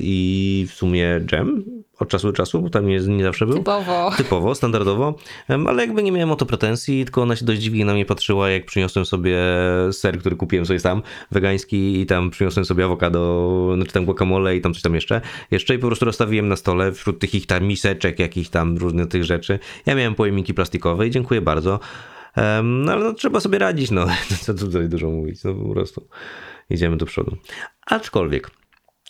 [0.00, 1.64] i w sumie dżem
[1.98, 3.58] od czasu do czasu, bo tam nie, nie zawsze był.
[3.58, 4.10] Typowo.
[4.16, 5.14] Typowo, standardowo,
[5.48, 8.50] ale jakby nie miałem o to pretensji, tylko ona się dość dziwnie na mnie patrzyła,
[8.50, 9.38] jak przyniosłem sobie
[9.92, 14.60] ser, który kupiłem sobie sam, wegański i tam przyniosłem sobie awokado, znaczy tam guacamole i
[14.60, 15.20] tam coś tam jeszcze,
[15.50, 19.08] jeszcze i po prostu rozstawiłem na stole wśród tych ich tam miseczek, jakichś tam różnych
[19.08, 19.58] tych rzeczy.
[19.86, 21.80] Ja miałem pojemniki plastikowe i dziękuję bardzo.
[22.62, 24.06] no ale no, trzeba sobie radzić, no,
[24.44, 26.08] co tutaj dużo mówić, no po prostu
[26.70, 27.36] idziemy do przodu.
[27.86, 28.50] Aczkolwiek,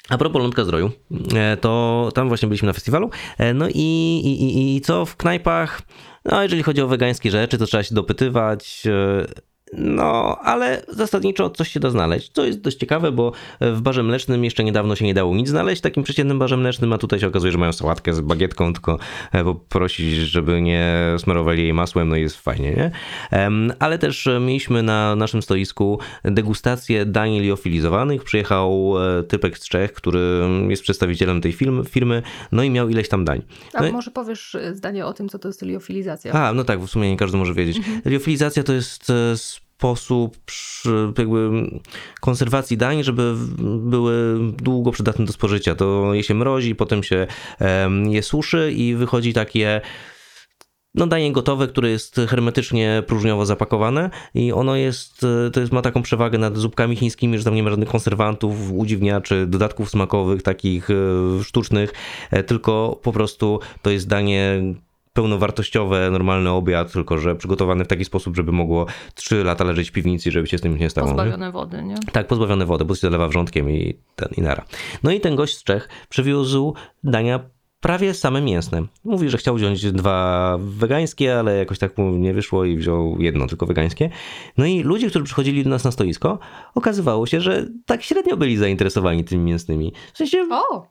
[0.09, 0.90] a propos Lądka Zdroju,
[1.34, 3.11] e, to tam właśnie byliśmy na festiwalu.
[3.38, 5.82] E, no i, i, i co w knajpach?
[6.24, 8.82] No, jeżeli chodzi o wegańskie rzeczy, to trzeba się dopytywać.
[9.72, 14.02] E, no, ale zasadniczo coś się da znaleźć, co jest dość ciekawe, bo w barze
[14.02, 17.26] mlecznym jeszcze niedawno się nie dało nic znaleźć, takim przeciętnym barze mlecznym, a tutaj się
[17.26, 18.98] okazuje, że mają sałatkę z bagietką, tylko
[19.44, 22.90] poprosić, żeby nie smarowali jej masłem, no i jest fajnie, nie?
[23.78, 28.24] Ale też mieliśmy na naszym stoisku degustację dań liofilizowanych.
[28.24, 30.20] Przyjechał e, typek z Czech, który
[30.68, 31.52] jest przedstawicielem tej
[31.88, 33.42] firmy, no i miał ileś tam dań.
[33.74, 36.32] A no może powiesz e, zdanie o tym, co to jest liofilizacja?
[36.32, 37.76] A, no tak, w sumie nie każdy może wiedzieć.
[37.76, 38.00] Mhm.
[38.04, 39.12] Liofilizacja to jest
[39.77, 40.37] e, sposób
[41.18, 41.51] jakby
[42.20, 43.35] konserwacji dań, żeby
[43.79, 45.74] były długo przydatne do spożycia.
[45.74, 47.27] To je się mrozi, potem się
[48.11, 49.81] je suszy i wychodzi takie
[50.97, 56.03] no danie gotowe, które jest hermetycznie próżniowo zapakowane i ono jest, to jest, ma taką
[56.03, 60.95] przewagę nad zupkami chińskimi, że tam nie ma żadnych konserwantów, udziwniaczy, dodatków smakowych, takich e,
[61.45, 61.93] sztucznych,
[62.31, 64.62] e, tylko po prostu to jest danie
[65.16, 69.92] pełnowartościowe, normalny obiad, tylko że przygotowany w taki sposób, żeby mogło 3 lata leżeć w
[69.92, 71.06] piwnicy, żeby się z tym nie stało.
[71.06, 71.52] Pozbawione nie?
[71.52, 71.94] wody, nie?
[72.12, 74.64] Tak, pozbawione wody, bo się zalewa wrzątkiem i ten i nara.
[75.02, 77.40] No i ten gość z Czech przywiózł dania
[77.80, 78.82] prawie same mięsne.
[79.04, 83.46] Mówi, że chciał wziąć dwa wegańskie, ale jakoś tak mu nie wyszło i wziął jedno
[83.46, 84.10] tylko wegańskie.
[84.58, 86.38] No i ludzie, którzy przychodzili do nas na stoisko,
[86.74, 89.92] okazywało się, że tak średnio byli zainteresowani tymi mięsnymi.
[90.12, 90.48] W sensie...
[90.50, 90.86] O!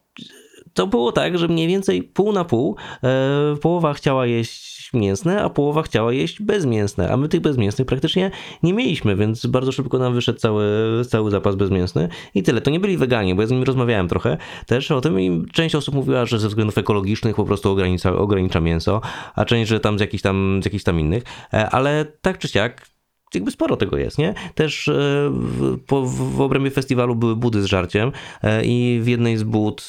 [0.76, 5.50] To było tak, że mniej więcej pół na pół e, połowa chciała jeść mięsne, a
[5.50, 8.32] połowa chciała jeść bezmięsne, a my tych bezmięsnych praktycznie
[8.64, 10.66] nie mieliśmy, więc bardzo szybko nam wyszedł cały,
[11.10, 12.10] cały zapas bezmięsny.
[12.34, 12.62] I tyle.
[12.62, 15.76] To nie byli weganie, bo ja z nimi rozmawiałem trochę też o tym i część
[15.76, 19.02] osób mówiła, że ze względów ekologicznych po prostu ogranicza, ogranicza mięso,
[19.36, 21.24] a część, że tam z jakichś tam, z jakichś tam innych,
[21.54, 22.95] e, ale tak czy siak
[23.36, 24.34] jakby sporo tego jest, nie?
[24.56, 24.94] Też e,
[25.32, 28.12] w, po, w obrębie festiwalu były budy z żarciem
[28.44, 29.88] e, i w jednej z bud,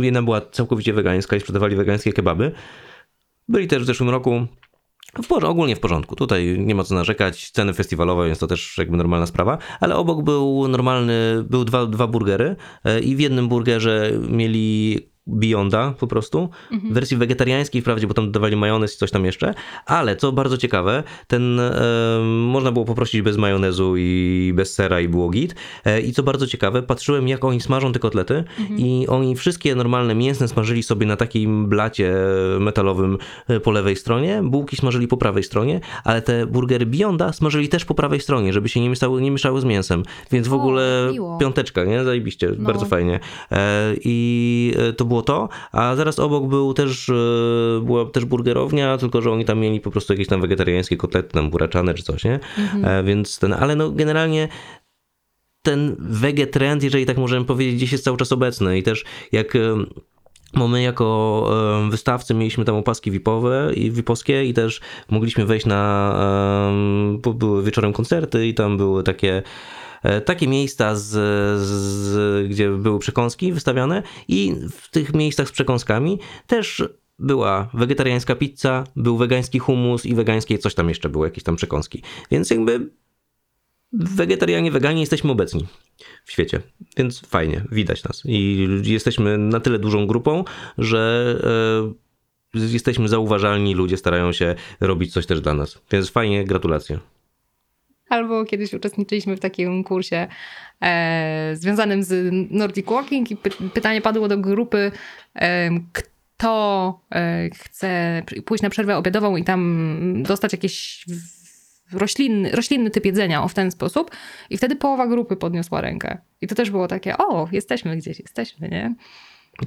[0.00, 2.52] jedna była całkowicie wegańska i sprzedawali wegańskie kebaby.
[3.48, 4.46] Byli też w zeszłym roku
[5.22, 6.16] w porze- ogólnie w porządku.
[6.16, 7.50] Tutaj nie ma co narzekać.
[7.50, 9.58] Ceny festiwalowe, więc to też jakby normalna sprawa.
[9.80, 15.94] Ale obok był normalny, był dwa, dwa burgery e, i w jednym burgerze mieli Beyonda
[16.00, 16.48] po prostu,
[16.90, 19.54] w wersji wegetariańskiej wprawdzie, bo tam dodawali majonez i coś tam jeszcze,
[19.86, 21.72] ale co bardzo ciekawe, ten e,
[22.24, 25.54] można było poprosić bez majonezu i bez sera i było git.
[25.84, 28.44] E, I co bardzo ciekawe, patrzyłem jak oni smażą te kotlety
[28.76, 32.14] i oni wszystkie normalne mięsne smażyli sobie na takim blacie
[32.60, 33.18] metalowym
[33.48, 37.84] e, po lewej stronie, bułki smażyli po prawej stronie, ale te burgery Beyonda smażyli też
[37.84, 40.02] po prawej stronie, żeby się nie mieszały, nie mieszały z mięsem.
[40.30, 41.38] Więc w O, ogóle miło.
[41.38, 42.04] piąteczka, nie?
[42.04, 42.66] Zajebiście, No.
[42.66, 43.20] bardzo fajnie.
[43.52, 47.12] E, I e, to było to, a zaraz obok był też, e,
[47.82, 51.50] była też burgerownia, tylko że oni tam mieli po prostu jakieś tam wegetariańskie kotlety, tam
[51.50, 52.40] buraczane czy coś, nie?
[52.84, 54.48] E, Więc ten, ale no generalnie
[55.62, 59.76] ten wegetrend, jeżeli tak możemy powiedzieć, gdzieś jest cały czas obecny i też jak e,
[60.54, 61.50] bo my jako
[61.86, 66.12] e, wystawcy mieliśmy tam opaski VIP-owe i VIP-owskie i też mogliśmy wejść na,
[67.14, 69.42] e, bo były wieczorem koncerty i tam były takie e,
[70.24, 71.08] takie miejsca, z,
[71.60, 76.84] z, gdzie były przekąski wystawiane i w tych miejscach z przekąskami też
[77.18, 82.02] była wegetariańska pizza, był wegański hummus i wegańskie coś tam jeszcze było, jakieś tam przekąski.
[82.30, 82.90] Więc jakby
[83.92, 85.66] wegetarianie, weganie jesteśmy obecni
[86.24, 86.60] w świecie,
[86.96, 88.22] więc fajnie, widać nas.
[88.24, 90.44] I jesteśmy na tyle dużą grupą,
[90.78, 91.34] że
[92.54, 95.82] e, jesteśmy zauważalni, ludzie starają się robić coś też dla nas.
[95.92, 96.98] Więc fajnie, gratulacje.
[98.10, 100.28] Albo kiedyś uczestniczyliśmy w takim kursie
[100.82, 104.92] e, związanym z Nordic Walking i py, pytanie padło do grupy,
[105.34, 111.04] e, kto e, chce pójść na przerwę obiadową i tam dostać jakieś
[111.92, 114.10] roślinny, roślinny typ jedzenia, o w ten sposób.
[114.50, 116.18] I wtedy połowa grupy podniosła rękę.
[116.40, 118.94] I to też było takie, o, jesteśmy gdzieś, jesteśmy, nie?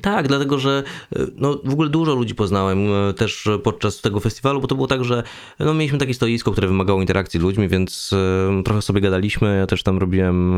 [0.01, 0.83] Tak, dlatego że
[1.15, 4.87] e, no, w ogóle dużo ludzi poznałem e, też podczas tego festiwalu, bo to było
[4.87, 5.23] tak, że
[5.59, 9.57] no, mieliśmy takie stoisko, które wymagało interakcji z ludźmi, więc e, trochę sobie gadaliśmy.
[9.57, 10.53] Ja też tam robiłem.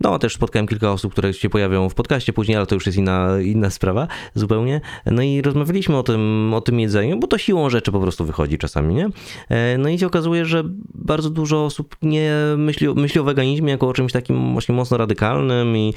[0.00, 2.98] No, też spotkałem kilka osób, które się pojawią w podcaście później, ale to już jest
[2.98, 4.80] inna, inna sprawa zupełnie.
[5.06, 8.58] No i rozmawialiśmy o tym, o tym jedzeniu, bo to siłą rzeczy po prostu wychodzi
[8.58, 9.08] czasami, nie?
[9.48, 10.62] E, No i się okazuje, że
[10.94, 15.76] bardzo dużo osób nie myśli, myśli o weganizmie jako o czymś takim właśnie mocno radykalnym
[15.76, 15.94] i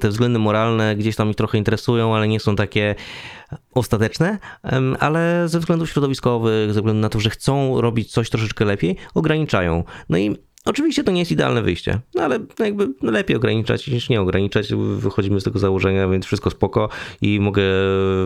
[0.00, 2.94] te względy moralne gdzieś tam ich trochę interesują, ale nie są takie
[3.74, 4.38] ostateczne,
[5.00, 9.84] ale ze względów środowiskowych, ze względu na to, że chcą robić coś troszeczkę lepiej, ograniczają.
[10.08, 14.20] No i oczywiście to nie jest idealne wyjście, no ale jakby lepiej ograniczać niż nie
[14.20, 14.74] ograniczać.
[14.96, 16.88] Wychodzimy z tego założenia, więc wszystko spoko
[17.22, 17.62] i mogę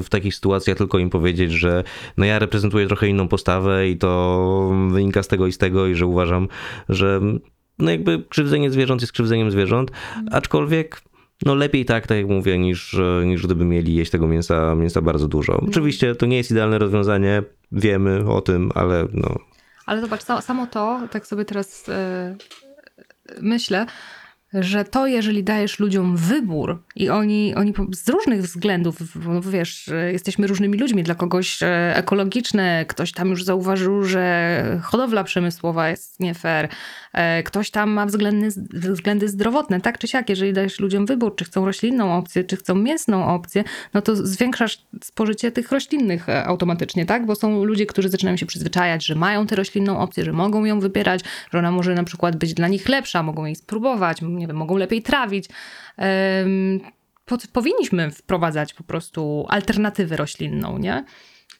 [0.02, 1.84] w takich sytuacjach tylko im powiedzieć, że
[2.16, 5.94] no ja reprezentuję trochę inną postawę i to wynika z tego i z tego i
[5.94, 6.48] że uważam,
[6.88, 7.20] że
[7.78, 9.90] no jakby krzywdzenie zwierząt jest krzywdzeniem zwierząt,
[10.30, 11.02] aczkolwiek
[11.46, 15.28] no lepiej tak, tak jak mówię, niż, niż gdyby mieli jeść tego mięsa, mięsa bardzo
[15.28, 15.60] dużo.
[15.68, 19.36] Oczywiście to nie jest idealne rozwiązanie, wiemy o tym, ale no
[19.86, 22.36] Ale zobacz, sa- samo to, tak sobie teraz e,
[23.40, 23.86] myślę,
[24.54, 28.96] że to, jeżeli dajesz ludziom wybór i oni, oni z różnych względów,
[29.50, 35.88] wiesz, jesteśmy różnymi ludźmi, dla kogoś e, ekologiczne, ktoś tam już zauważył, że hodowla przemysłowa
[35.88, 36.68] jest nie fair,
[37.12, 38.48] e, ktoś tam ma względy,
[38.92, 42.74] względy zdrowotne, tak czy siak, jeżeli dajesz ludziom wybór, czy chcą roślinną opcję, czy chcą
[42.74, 47.26] mięsną opcję, no to zwiększasz spożycie tych roślinnych e, automatycznie, tak?
[47.26, 50.80] Bo są ludzie, którzy zaczynają się przyzwyczajać, że mają tę roślinną opcję, że mogą ją
[50.80, 51.20] wybierać,
[51.52, 54.76] że ona może na przykład być dla nich lepsza, mogą jej spróbować, nie wiem, mogą
[54.76, 55.48] lepiej trawić.
[57.52, 61.04] Powinniśmy wprowadzać po prostu alternatywę roślinną, nie?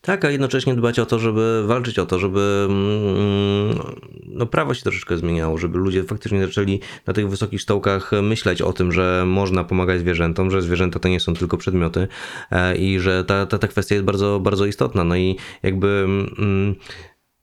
[0.01, 3.78] Tak, a jednocześnie dbać o to, żeby walczyć o to, żeby mm,
[4.26, 8.72] no, prawo się troszeczkę zmieniało, żeby ludzie faktycznie zaczęli na tych wysokich stołkach myśleć o
[8.72, 12.09] tym, że można pomagać zwierzętom, że zwierzęta to nie są tylko przedmioty
[12.51, 15.05] e, i że ta, ta, ta kwestia jest bardzo, bardzo istotna.
[15.05, 16.05] No i jakby
[16.39, 16.74] mm,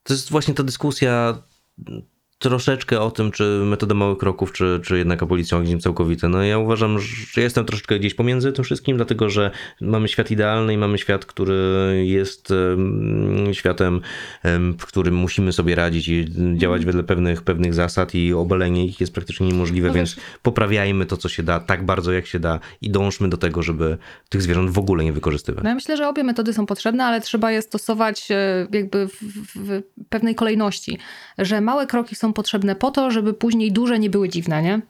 [0.03, 1.43] to jest właśnie ta dyskusja
[2.39, 6.29] troszeczkę o tym, czy metoda małych kroków, czy, czy jednak abolicja ogniem całkowite.
[6.29, 6.99] No ja uważam,
[7.33, 11.25] że jestem troszeczkę gdzieś pomiędzy tym wszystkim, dlatego że mamy świat idealny i mamy świat,
[11.25, 11.55] który
[12.05, 12.53] jest
[13.51, 14.01] światem,
[14.79, 19.13] w którym musimy sobie radzić i działać wedle pewnych, pewnych zasad i obalenie ich jest
[19.13, 22.89] praktycznie niemożliwe, no więc poprawiajmy to, co się da, tak bardzo jak się da i
[22.89, 23.97] dążmy do tego, żeby
[24.29, 25.63] tych zwierząt w ogóle nie wykorzystywać.
[25.63, 29.17] No ja myślę, że obie metody są potrzebne, ale trzeba je stosować e, jakby w,
[29.55, 30.97] w pewnej kolejności,
[31.37, 34.81] że małe kroki są potrzebne po to, żeby później duże nie były dziwne, nie?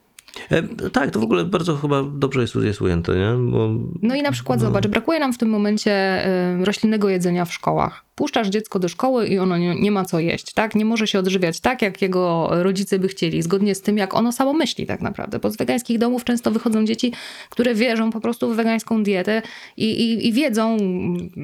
[0.49, 3.51] E, tak, to w ogóle bardzo chyba dobrze jest, jest ujęte, nie?
[3.51, 3.69] Bo,
[4.01, 4.65] no i na przykład no.
[4.65, 9.27] zobacz, brakuje nam w tym momencie e, roślinnego jedzenia w szkołach puszczasz dziecko do szkoły
[9.27, 10.75] i ono nie, nie, ma co jeść, tak?
[10.75, 14.31] Nie może się odżywiać tak, jak jego rodzice by chcieli, zgodnie z tym, jak ono
[14.31, 15.39] samo myśli tak naprawdę.
[15.39, 17.13] Bo z wegańskich domów często wychodzą dzieci,
[17.49, 19.41] które wierzą po prostu w wegańską dietę
[19.77, 20.77] i, i, i wiedzą,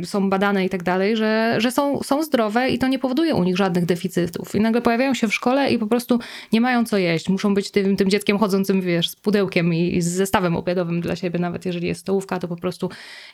[0.04, 3.44] są badane i tak dalej, że, że są, są zdrowe i to nie powoduje u
[3.44, 4.56] nich żadnych deficytów.
[4.56, 6.20] I nagle pojawiają się w szkole i po prostu
[6.54, 7.30] nie mają co jeść.
[7.30, 11.16] Muszą być tym, tym dzieckiem chodzącym, wiesz, z pudełkiem i, i z zestawem obiadowym dla
[11.16, 12.90] siebie, nawet jeżeli jest stołówka, to po prostu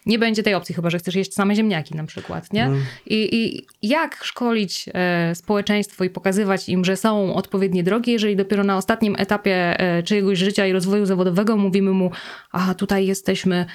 [0.05, 2.65] nie będzie tej opcji, chyba że chcesz jeść same ziemniaki na przykład, nie?
[2.65, 2.81] Mm.
[3.05, 8.63] I, i jak szkolić e, społeczeństwo i pokazywać im, że są odpowiednie drogi, jeżeli dopiero
[8.63, 12.11] na ostatnim etapie e, czyjegoś życia i rozwoju zawodowego mówimy mu,
[12.51, 13.65] a tutaj jesteśmy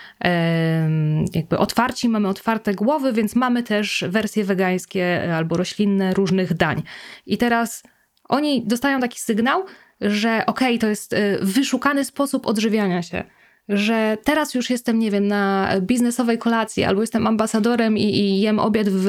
[1.34, 6.82] jakby otwarci, mamy otwarte głowy, więc mamy też wersje wegańskie albo roślinne różnych dań.
[7.26, 7.82] I teraz
[8.28, 9.64] oni dostają taki sygnał,
[10.00, 13.24] że okej, okay, to jest e, wyszukany sposób odżywiania się
[13.68, 18.58] że teraz już jestem, nie wiem, na biznesowej kolacji albo jestem ambasadorem i, i jem
[18.58, 19.08] obiad w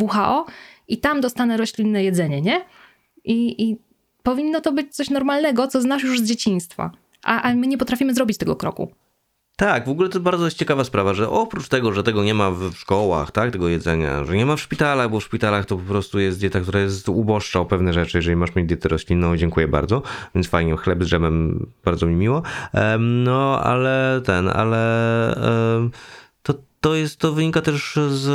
[0.00, 0.46] WHO
[0.88, 2.64] i tam dostanę roślinne jedzenie, nie?
[3.24, 3.76] I, I
[4.22, 6.90] powinno to być coś normalnego, co znasz już z dzieciństwa.
[7.22, 8.92] A, a my nie potrafimy zrobić tego kroku.
[9.58, 12.50] Tak, w ogóle to bardzo jest ciekawa sprawa, że oprócz tego, że tego nie ma
[12.50, 15.82] w szkołach, tak, tego jedzenia, że nie ma w szpitalach, bo w szpitalach to po
[15.82, 19.68] prostu jest dieta, która jest uboższa o pewne rzeczy, jeżeli masz mieć dietę roślinną, dziękuję
[19.68, 20.02] bardzo,
[20.34, 22.42] więc fajnie, chleb z dżemem, bardzo mi miło,
[22.98, 25.34] no ale ten, ale
[26.42, 28.28] to, to jest, to wynika też z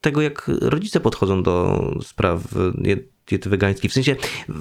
[0.00, 2.40] tego, jak rodzice podchodzą do spraw
[3.28, 3.90] diety wegańskiej.
[3.90, 4.16] W sensie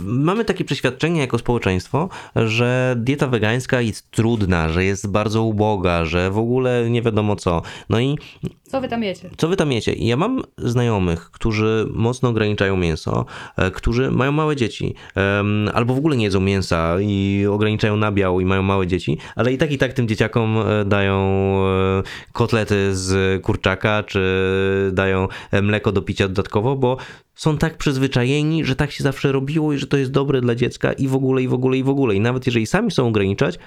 [0.06, 6.32] mamy takie przeświadczenie jako społeczeństwo, że dieta wegańska jest trudna, że jest bardzo uboga, że
[6.32, 7.62] w ogóle nie wiadomo co.
[7.90, 8.18] No i
[8.74, 9.30] co wy tam jecie?
[9.38, 9.94] Co wy tam jecie?
[9.94, 13.26] Ja mam znajomych, którzy mocno ograniczają mięso,
[13.58, 14.96] e, którzy mają małe dzieci,
[15.74, 19.58] albo w ogóle nie jedzą mięsa i ograniczają nabiał i mają małe dzieci, ale i
[19.58, 24.22] tak i tak tym dzieciakom e, dają e, kotlety z kurczaka, czy
[24.94, 25.28] dają
[25.62, 26.98] mleko do picia dodatkowo, bo
[27.36, 30.94] są tak przyzwyczajeni, że tak się zawsze robiło i że to jest dobre dla dziecka
[30.94, 32.16] i w ogóle, i w ogóle, i w ogóle.
[32.16, 33.60] I nawet jeżeli sami są ograniczać,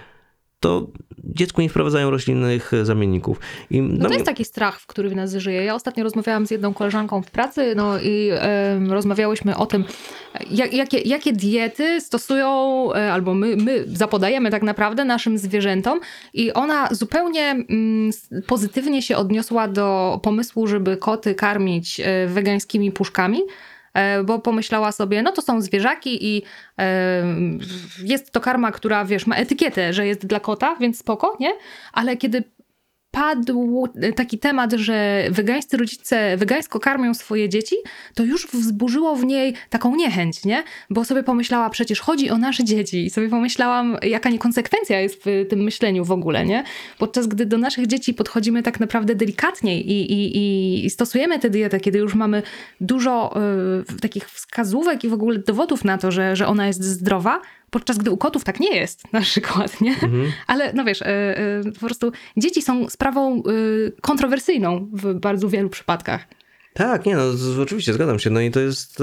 [0.61, 0.87] to
[1.25, 3.41] dziecku nie wprowadzają roślinnych zamienników.
[3.71, 5.65] I no to jest taki strach, w który w nas żyje.
[5.65, 9.85] Ja ostatnio rozmawiałam z jedną koleżanką w pracy, no i e, rozmawiałyśmy o tym,
[10.51, 12.49] jak, jakie, jakie diety stosują,
[12.93, 16.01] e, albo my, my zapodajemy tak naprawdę naszym zwierzętom
[16.35, 18.11] i ona zupełnie mm,
[18.47, 23.45] pozytywnie się odniosła do pomysłu, żeby koty karmić e, wegańskimi puszkami, E,
[24.25, 26.43] bo pomyślała sobie, no to są zwierzaki i
[26.79, 27.23] e,
[28.03, 31.53] jest to karma, która wiesz, ma etykietę, że jest dla kota, więc spoko, nie?
[31.93, 32.45] Ale kiedy
[33.17, 37.77] padł taki temat, że wegańscy rodzice wegańsko karmią swoje dzieci,
[38.15, 40.65] to już wzburzyło w niej taką niechęć, nie?
[40.91, 45.47] Bo sobie pomyślała, przecież chodzi o nasze dzieci i sobie pomyślałam, jaka niekonsekwencja jest w
[45.49, 46.65] tym myśleniu w ogóle, nie?
[46.99, 51.81] Podczas gdy do naszych dzieci podchodzimy tak naprawdę delikatniej i, i, i stosujemy tę dietę,
[51.81, 52.43] kiedy już mamy
[52.81, 53.35] dużo
[53.97, 57.41] y, takich wskazówek i w ogóle dowodów na to, że, że ona jest zdrowa,
[57.71, 59.93] podczas gdy u kotów tak nie jest na przykład, nie?
[59.93, 60.33] Mhm.
[60.47, 63.41] Ale no wiesz, e, e, po prostu dzieci są sprawą e,
[64.01, 66.29] kontrowersyjną w bardzo wielu przypadkach.
[66.75, 67.23] Tak, nie no,
[67.63, 68.31] oczywiście zgadzam się.
[68.31, 69.03] No i to jest...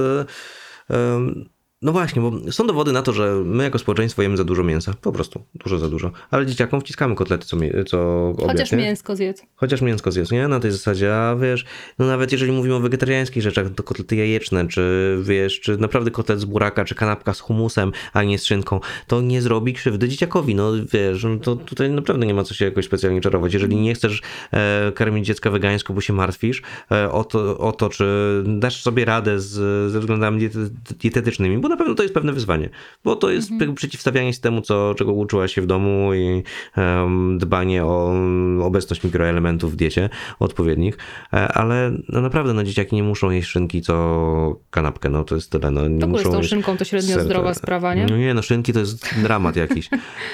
[1.83, 4.93] No właśnie, bo są dowody na to, że my jako społeczeństwo jemy za dużo mięsa.
[5.01, 6.11] Po prostu, dużo za dużo.
[6.31, 8.77] Ale dzieciakom wciskamy kotlety co, co obiad, Chociaż nie?
[8.77, 9.43] mięsko zjedz.
[9.55, 10.47] Chociaż mięsko zjedz, nie?
[10.47, 11.65] Na tej zasadzie, a wiesz,
[11.99, 16.39] no nawet jeżeli mówimy o wegetariańskich rzeczach, to kotlety jajeczne, czy wiesz, czy naprawdę kotlet
[16.39, 20.55] z buraka, czy kanapka z humusem, a nie z szynką, to nie zrobi krzywdy dzieciakowi.
[20.55, 23.53] No wiesz, no to tutaj naprawdę nie ma co się jakoś specjalnie czarować.
[23.53, 24.21] Jeżeli nie chcesz
[24.51, 26.61] e, karmić dziecka wegańsko, bo się martwisz
[26.91, 28.05] e, o, to, o to, czy
[28.45, 29.51] dasz sobie radę z,
[29.91, 30.69] ze względami diety,
[30.99, 32.69] dietetycznymi, bo na pewno to jest pewne wyzwanie,
[33.03, 33.75] bo to jest mhm.
[33.75, 36.43] przeciwstawianie się temu, co, czego uczyła się w domu i
[36.77, 38.13] um, dbanie o
[38.61, 40.09] obecność mikroelementów w diecie
[40.39, 40.97] odpowiednich,
[41.33, 45.51] e, ale no naprawdę no, dzieciaki nie muszą jeść szynki co kanapkę, no to jest
[45.51, 45.71] tyle.
[45.71, 48.05] No, nie to muszą z tą szynką to średnio ser, zdrowa sprawa, nie?
[48.05, 49.89] No nie, no szynki to jest dramat jakiś,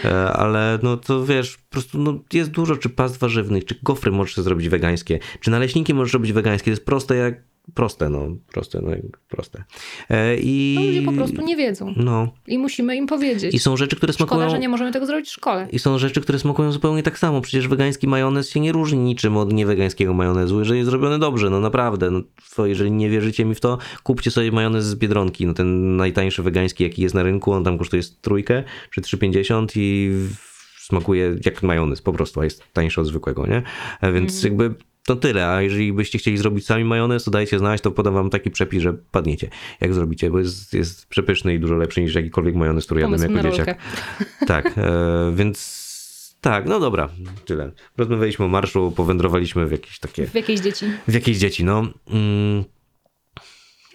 [0.05, 4.11] e, ale no to wiesz, po prostu no, jest dużo, czy past warzywnych, czy gofry
[4.11, 8.81] możesz zrobić wegańskie, czy naleśniki możesz robić wegańskie, to jest proste jak proste, no, proste,
[8.81, 8.91] no,
[9.29, 9.63] proste.
[10.09, 10.75] E, I...
[10.79, 13.55] No, ludzie po prostu nie wiedzą No, i musimy im powiedzieć.
[13.55, 14.41] i są rzeczy, które smakują...
[14.41, 15.67] Szkoda, że nie możemy tego zrobić w szkole.
[15.71, 17.41] I są rzeczy, które smakują zupełnie tak samo.
[17.41, 21.59] Przecież wegański majonez się nie różni niczym od niewegańskiego majonezu, jeżeli jest zrobiony dobrze, no
[21.59, 22.11] naprawdę.
[22.11, 22.21] No,
[22.55, 25.45] to jeżeli nie wierzycie mi w to, kupcie sobie majonez z Biedronki.
[25.45, 30.11] No, ten najtańszy wegański, jaki jest na rynku, on tam kosztuje trójkę czy 3,50 i
[30.79, 33.63] smakuje jak majonez po prostu, a jest tańszy od zwykłego, nie?
[34.01, 34.75] E, Więc jakby
[35.09, 38.29] to tyle, a jeżeli byście chcieli zrobić sami majonez, to dajcie znać, to podam wam
[38.29, 39.49] taki przepis, że padniecie,
[39.81, 43.35] jak zrobicie, bo jest, jest przepyszny i dużo lepszy niż jakikolwiek majonez, który jadłem Pomysł
[43.35, 43.77] jako na dzieciak.
[44.47, 45.89] Tak, e, więc
[46.41, 47.09] tak, no dobra,
[47.45, 47.71] tyle.
[47.97, 50.85] Rozmawialiśmy o marszu, powędrowaliśmy w jakieś takie, W jakiejś dzieci.
[51.07, 51.87] w jakieś dzieci, no.
[52.09, 52.63] Mm.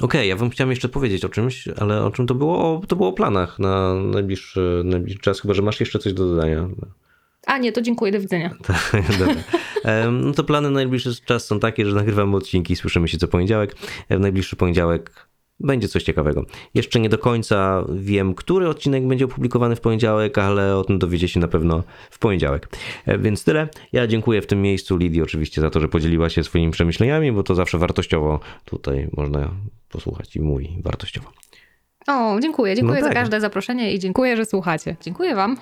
[0.01, 2.59] Okej, ja wam chciałem jeszcze powiedzieć o czymś, ale o czym to było?
[2.59, 6.29] O, to było o planach na najbliższy, najbliższy czas, chyba że masz jeszcze coś do
[6.29, 6.69] dodania.
[7.47, 8.51] A nie, to dziękuję, do widzenia.
[8.67, 9.35] Tak, Dobra.
[10.13, 13.75] No to plany na najbliższy czas są takie, że nagrywamy odcinki, słyszymy się co poniedziałek.
[14.11, 15.29] W najbliższy poniedziałek
[15.61, 16.47] będzie coś ciekawego.
[16.75, 21.29] Jeszcze nie do końca wiem, który odcinek będzie opublikowany w poniedziałek, ale o tym dowiecie
[21.29, 22.69] się na pewno w poniedziałek.
[23.07, 23.69] E, Więc tyle.
[23.93, 27.43] Ja dziękuję w tym miejscu Lidii oczywiście za to, że podzieliła się swoimi przemyśleniami, bo
[27.43, 29.51] to zawsze wartościowo tutaj można
[29.89, 31.33] posłuchać i mówi wartościowo.
[32.07, 32.75] O, dziękuję.
[32.77, 33.23] Dziękuję No za tak.
[33.23, 34.97] każde zaproszenie i dziękuję, że słuchacie.
[35.01, 35.57] Dziękuję wam.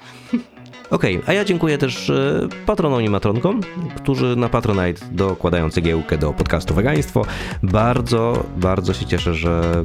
[0.90, 3.61] Okej, a ja dziękuję też e, patronom i matronkom,
[3.97, 7.24] którzy na Patronite dokładają cegiełkę do podcastu Wegaństwo.
[7.62, 9.84] Bardzo, bardzo się cieszę, że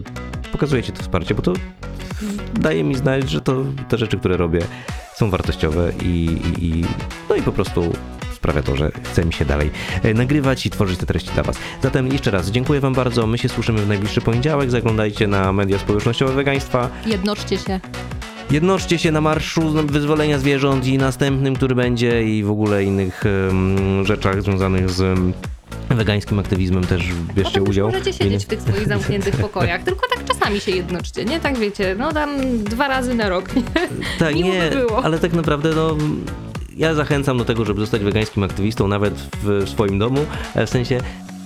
[0.51, 1.53] pokazujecie to wsparcie, bo to
[2.53, 4.59] daje mi znać, że to te rzeczy, które robię
[5.15, 6.25] są wartościowe i,
[6.59, 6.85] i, i
[7.29, 7.93] no i po prostu
[8.37, 9.71] sprawia to, że chce mi się dalej
[10.03, 11.55] e, nagrywać i tworzyć te treści dla Was.
[11.83, 13.27] Zatem jeszcze raz dziękuję Wam bardzo.
[13.27, 14.71] My się słyszymy w najbliższy poniedziałek.
[14.71, 16.89] Zaglądajcie na media społecznościowe wegaństwa.
[17.05, 17.79] Jednoczcie się.
[18.51, 24.05] Jednoczcie się na marszu wyzwolenia zwierząt i następnym, który będzie i w ogóle innych em,
[24.05, 25.33] rzeczach związanych z em,
[25.89, 27.87] wegańskim aktywizmem też bierzcie Potem też udział.
[27.91, 29.83] możecie siedzieć w tych swoich zamkniętych pokojach.
[29.83, 31.39] Tylko tak czasami się jednoczcie, nie?
[31.39, 32.29] Tak wiecie, no tam
[32.63, 33.55] dwa razy na rok.
[33.55, 33.63] Nie?
[34.19, 35.03] Tak, miło nie, by było.
[35.05, 35.97] ale tak naprawdę no,
[36.77, 39.13] ja zachęcam do tego, żeby zostać wegańskim aktywistą nawet
[39.43, 40.25] w, swoim domu,
[40.55, 40.99] e, w sensie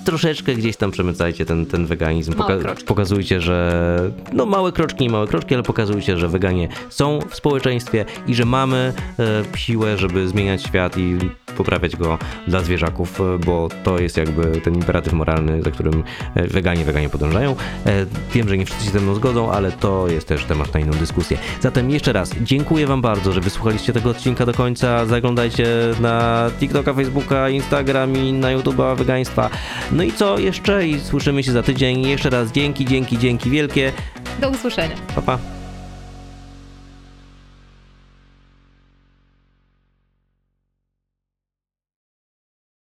[0.06, 2.34] troszeczkę gdzś tam przemycajcie ten, ten weganizm.
[2.34, 2.86] Kroczki.
[2.86, 8.36] pokazujcie, że no małe kroczki, małe kroczki, ale pokazujcie, że weganie są w społeczeństwie i
[8.36, 11.18] że mamy e, siłę, żeby zmieniać świat i
[11.58, 16.04] poprawiać go dla zwierzaków, e, bo to jest jakby ten imperatyw moralny, za którym
[16.36, 17.56] e, weganie, weganie podążają.
[17.86, 20.80] E, Wiem, że nie wszyscy się ze mną zgodzą, ale to jest też temat na
[20.80, 21.38] inną dyskusję.
[21.62, 25.06] Zatem jeszcze raz dziękuję Wam bardzo, że wysłuchaliście tego odcinka do końca.
[25.06, 25.68] Zaglądajcie
[26.00, 29.50] na TikToka, Facebooka, Instagram i na YouTube'a wegaństwa.
[29.92, 30.88] No i co jeszcze?
[30.88, 32.08] I słyszymy się za tydzień.
[32.08, 33.94] Jeszcze raz dzięki, dzięki, dzięki wielkie.
[34.42, 34.96] Do usłyszenia.
[35.16, 35.61] Pa, pa.